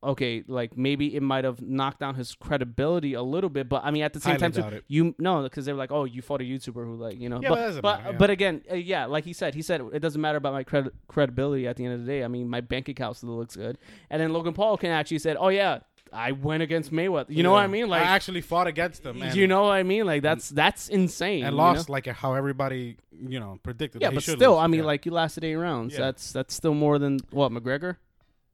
[0.03, 3.91] okay, like maybe it might have knocked down his credibility a little bit, but I
[3.91, 6.21] mean at the same Highly time, too, you no, because they were like, oh, you
[6.21, 8.17] fought a YouTuber who like you know, Yeah, but but but, matter, yeah.
[8.17, 10.91] but again, uh, yeah, like he said, he said it doesn't matter about my cred-
[11.07, 12.23] credibility at the end of the day.
[12.23, 13.77] I mean, my bank account still looks good,
[14.09, 15.79] and then Logan Paul can actually said, oh yeah.
[16.11, 17.27] I went against Mayweather.
[17.29, 17.87] You know what I mean?
[17.87, 19.21] Like, I actually fought against them.
[19.21, 20.07] And, you know what I mean?
[20.07, 21.43] Like, that's that's insane.
[21.45, 21.93] and you lost know?
[21.93, 22.97] like how everybody
[23.27, 24.01] you know predicted.
[24.01, 24.59] Yeah, but still, lose.
[24.59, 24.85] I mean, Yeah.
[24.87, 25.93] like you lasted eight rounds.
[25.93, 25.99] Yeah.
[25.99, 27.97] That's that's still more than what McGregor.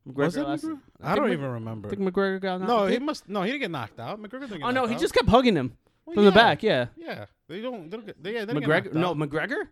[0.08, 0.80] McGregor was it lasted- McGregor?
[1.02, 1.90] I I don't think even I remember.
[1.90, 2.92] think McGregor got knocked No, out.
[2.92, 3.28] he must.
[3.30, 4.22] No, he didn't get knocked out.
[4.22, 5.02] McGregor didn't get Oh no, knocked he out.
[5.02, 6.36] just kept hugging him Well, from the yeah.
[6.36, 6.64] back.
[6.64, 7.90] Yeah, Yeah, they don't.
[7.90, 8.94] They don't get, they, yeah, they didn't get McGregor.
[8.94, 9.18] knocked No, out.
[9.18, 9.68] McGregor.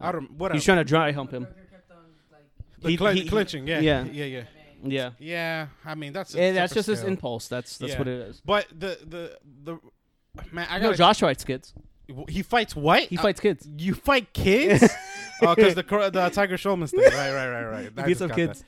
[0.00, 0.30] I don't.
[0.32, 0.56] Whatever.
[0.56, 1.44] He's trying to dry hump him.
[1.46, 1.96] McGregor kept on,
[2.32, 2.42] like,
[2.82, 3.66] The he- clen- he- clinching.
[3.66, 4.04] Yeah, yeah.
[4.04, 4.44] yeah, yeah, yeah.
[4.82, 7.10] Yeah, Yeah, I mean that's a yeah that's separate just his scale.
[7.10, 7.48] impulse.
[7.48, 7.98] That's that's Yeah.
[7.98, 8.40] what it is.
[8.42, 9.78] But the the the
[10.52, 11.74] man, I No, Josh fights kids.
[12.28, 13.02] he fights what?
[13.04, 13.68] He Uh, fights kids.
[13.76, 14.82] you fight kids?
[15.42, 17.00] oh, because the the Tiger Schulman's thing.
[17.00, 17.80] Right, right, right, right.
[17.94, 18.60] He I beats just up got kids.
[18.60, 18.66] that.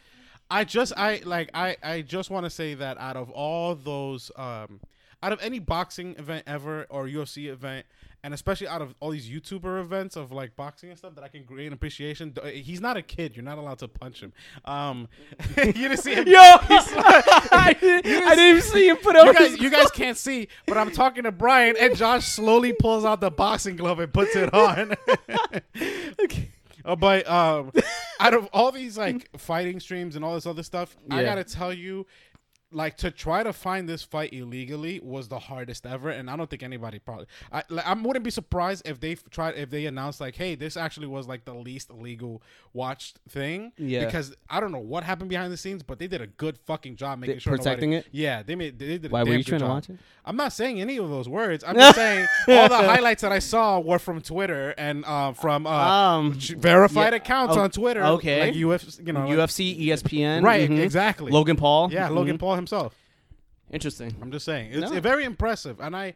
[0.53, 4.31] I just I like I I just want to say that out of all those
[4.37, 4.81] um
[5.23, 7.87] out of any boxing event ever or UFC event
[8.25, 11.29] and especially out of all these YouTuber events of like boxing and stuff that I
[11.29, 12.35] can gain appreciation.
[12.53, 13.35] He's not a kid.
[13.35, 14.33] You're not allowed to punch him.
[14.65, 15.09] Um,
[15.57, 16.29] you didn't see him.
[16.29, 19.35] Yo, I, didn't, I didn't even see him put You out.
[19.35, 23.05] guys, his- you guys can't see, but I'm talking to Brian, and Josh slowly pulls
[23.05, 24.95] out the boxing glove and puts it on.
[26.85, 27.71] Uh, but um,
[28.21, 31.27] out of all these like fighting streams and all this other stuff, I Yeah.
[31.29, 32.07] gotta tell you,
[32.73, 36.49] like to try to find this fight illegally was the hardest ever, and I don't
[36.51, 37.27] think anybody probably.
[37.53, 40.77] I like, I wouldn't be surprised if they tried if they announced like, hey, this
[40.77, 42.43] actually was like the least illegal
[42.73, 43.73] watched thing.
[43.77, 44.05] Yeah.
[44.05, 46.97] Because I don't know what happened behind the scenes, but they did a good fucking
[46.97, 48.13] job making They- sure protecting nobody, it?
[48.13, 49.07] Yeah, they made they did.
[49.07, 49.99] A Why were you trying to watch it?
[50.25, 51.65] I'm not saying any of those words.
[51.67, 55.67] I'm just saying all the highlights that I saw were from Twitter and uh, from
[55.67, 57.17] uh, Um, verified yeah.
[57.17, 58.03] accounts Oh, on Twitter.
[58.05, 58.41] okay.
[58.41, 60.71] like UFC, you know, like- UFC, ESPN, right?
[60.71, 60.79] mhm.
[60.79, 61.31] Exactly.
[61.33, 61.93] Logan Paul.
[61.93, 62.15] yeah, mhm.
[62.15, 62.95] Logan Paul himself.
[63.71, 64.15] Interesting.
[64.21, 65.01] I'm just saying, it's No.
[65.01, 65.81] very impressive.
[65.81, 66.15] And I,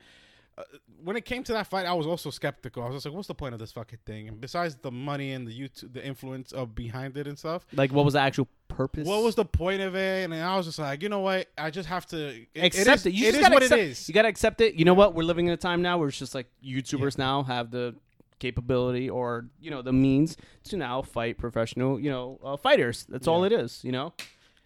[0.59, 0.63] uh,
[1.03, 2.83] when it came to that fight, I was also skeptical.
[2.83, 5.33] I was just like, "What's the point of this fucking thing?" And besides the money
[5.33, 8.49] and the YouTube, the influence of behind it and stuff, Like, what was the actual
[8.69, 9.07] purpose?
[9.07, 10.25] what was the point of it?
[10.25, 11.49] And I was just like, you know what?
[11.59, 13.13] I just have to it- accept is- it.
[13.15, 14.09] You it just is gotta what accept, it is.
[14.09, 14.75] You gotta accept it.
[14.75, 15.15] You know what?
[15.15, 17.95] We're living in a time now where it's just like YouTubers now have the
[18.39, 23.05] capability or you know the means to now fight professional you know uh, fighters.
[23.09, 23.83] That's all it is.
[23.85, 24.13] You know.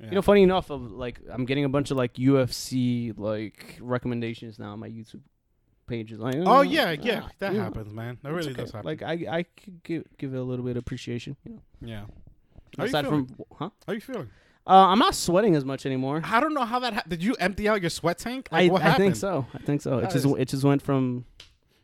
[0.01, 0.07] Yeah.
[0.07, 4.59] You know, funny enough, of like I'm getting a bunch of like UFC like recommendations
[4.59, 5.21] now on my YouTube
[5.87, 6.19] pages.
[6.19, 8.19] Like, Oh uh, yeah, yeah, ah, that know, happens, man.
[8.23, 8.63] That really okay.
[8.63, 8.87] does happen.
[8.87, 11.37] Like I, I could give give it a little bit of appreciation.
[11.45, 12.05] You know, yeah.
[12.79, 13.29] How aside from
[13.59, 13.71] huh?
[13.87, 14.31] How you feeling?
[14.67, 16.21] Uh, I'm not sweating as much anymore.
[16.25, 16.93] I don't know how that.
[16.95, 18.49] Ha- Did you empty out your sweat tank?
[18.53, 19.47] I, Like, what I think so.
[19.53, 19.99] I think so.
[19.99, 21.25] It just is- it just went from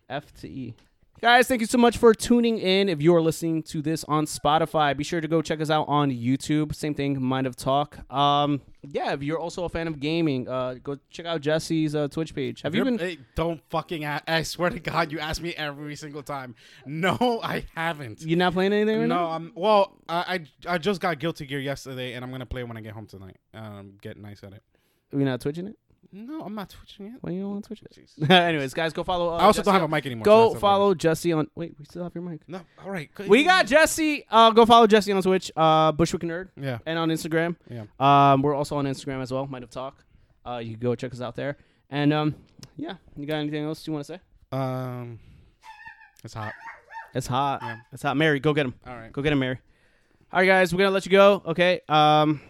[0.08, 0.74] F to E.
[1.22, 2.90] Guys, thank you so much for tuning in.
[2.90, 5.88] If you are listening to this on Spotify, be sure to go check us out
[5.88, 6.74] on YouTube.
[6.74, 7.98] Same thing, Mind of Talk.
[8.12, 12.08] Um, yeah, if you're also a fan of gaming, uh, go check out Jesse's uh,
[12.08, 12.60] Twitch page.
[12.60, 13.06] Have you You're- been?
[13.08, 14.04] hey, don't fucking.
[14.04, 16.54] I swear to God, you ask me every single time.
[16.84, 18.20] No, I haven't.
[18.20, 19.30] You're not playing anything right no, now?
[19.30, 19.52] I'm.
[19.54, 22.82] Well, I, I I just got Guilty Gear yesterday, and I'm gonna play when I
[22.82, 23.38] get home tonight.
[23.54, 24.62] Um, get nice at it.
[25.14, 25.78] Are You're not twitching it?
[26.12, 27.12] No, I'm not twitching it.
[27.20, 28.30] Why you don't want to twitch it?
[28.30, 29.30] Anyways, guys, go follow.
[29.34, 30.24] Uh, I also Jesse don't have on- a mic anymore.
[30.24, 30.60] so Go that's okay.
[30.60, 31.48] follow Jesse on.
[31.54, 32.40] Wait, we still have your mic.
[32.48, 33.10] No, all right.
[33.28, 34.24] We got Jesse.
[34.30, 37.56] Uh, go follow Jesse on Twitch, uh, Bushwick Nerd, Yeah, and on Instagram.
[37.70, 37.84] yeah.
[37.98, 40.04] Um, we're also on Instagram as well, Might Have Talk.
[40.46, 41.56] Uh, you can go check us out there.
[41.90, 42.34] And um,
[42.76, 44.20] yeah, you got anything else you want to say?
[44.52, 45.18] Um,
[46.24, 46.52] it's hot.
[47.14, 47.60] It's hot.
[47.62, 47.76] Yeah.
[47.92, 48.16] It's hot.
[48.16, 48.74] Mary, go get him.
[48.86, 49.12] All right.
[49.12, 49.58] Go get him, Mary.
[50.32, 51.42] All right, guys, we're gonna let you go.
[51.46, 51.80] Okay.
[51.88, 52.40] Um,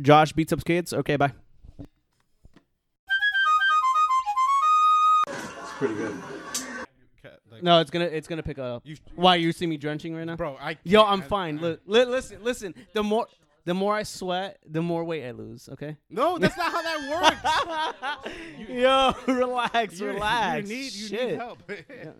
[0.00, 0.92] Josh beats up kids.
[0.92, 1.32] Okay, bye.
[5.76, 6.14] Pretty good.
[7.50, 8.82] Like, No, it's gonna it's gonna pick up.
[8.84, 10.36] You, Why you see me drenching right now?
[10.36, 10.76] bro, I.
[10.84, 11.58] Yo, I'm I- fine.
[11.58, 12.74] I- Look, li- listen, listen.
[12.92, 13.26] The more
[13.64, 15.68] the more I sweat, the more weight I lose.
[15.72, 15.96] Okay.
[16.10, 18.68] No, that's not how that works.
[18.68, 20.68] Yo, relax, You- relax.
[20.68, 21.28] You need you Shit.
[21.30, 21.58] need help.
[21.70, 22.10] Yeah.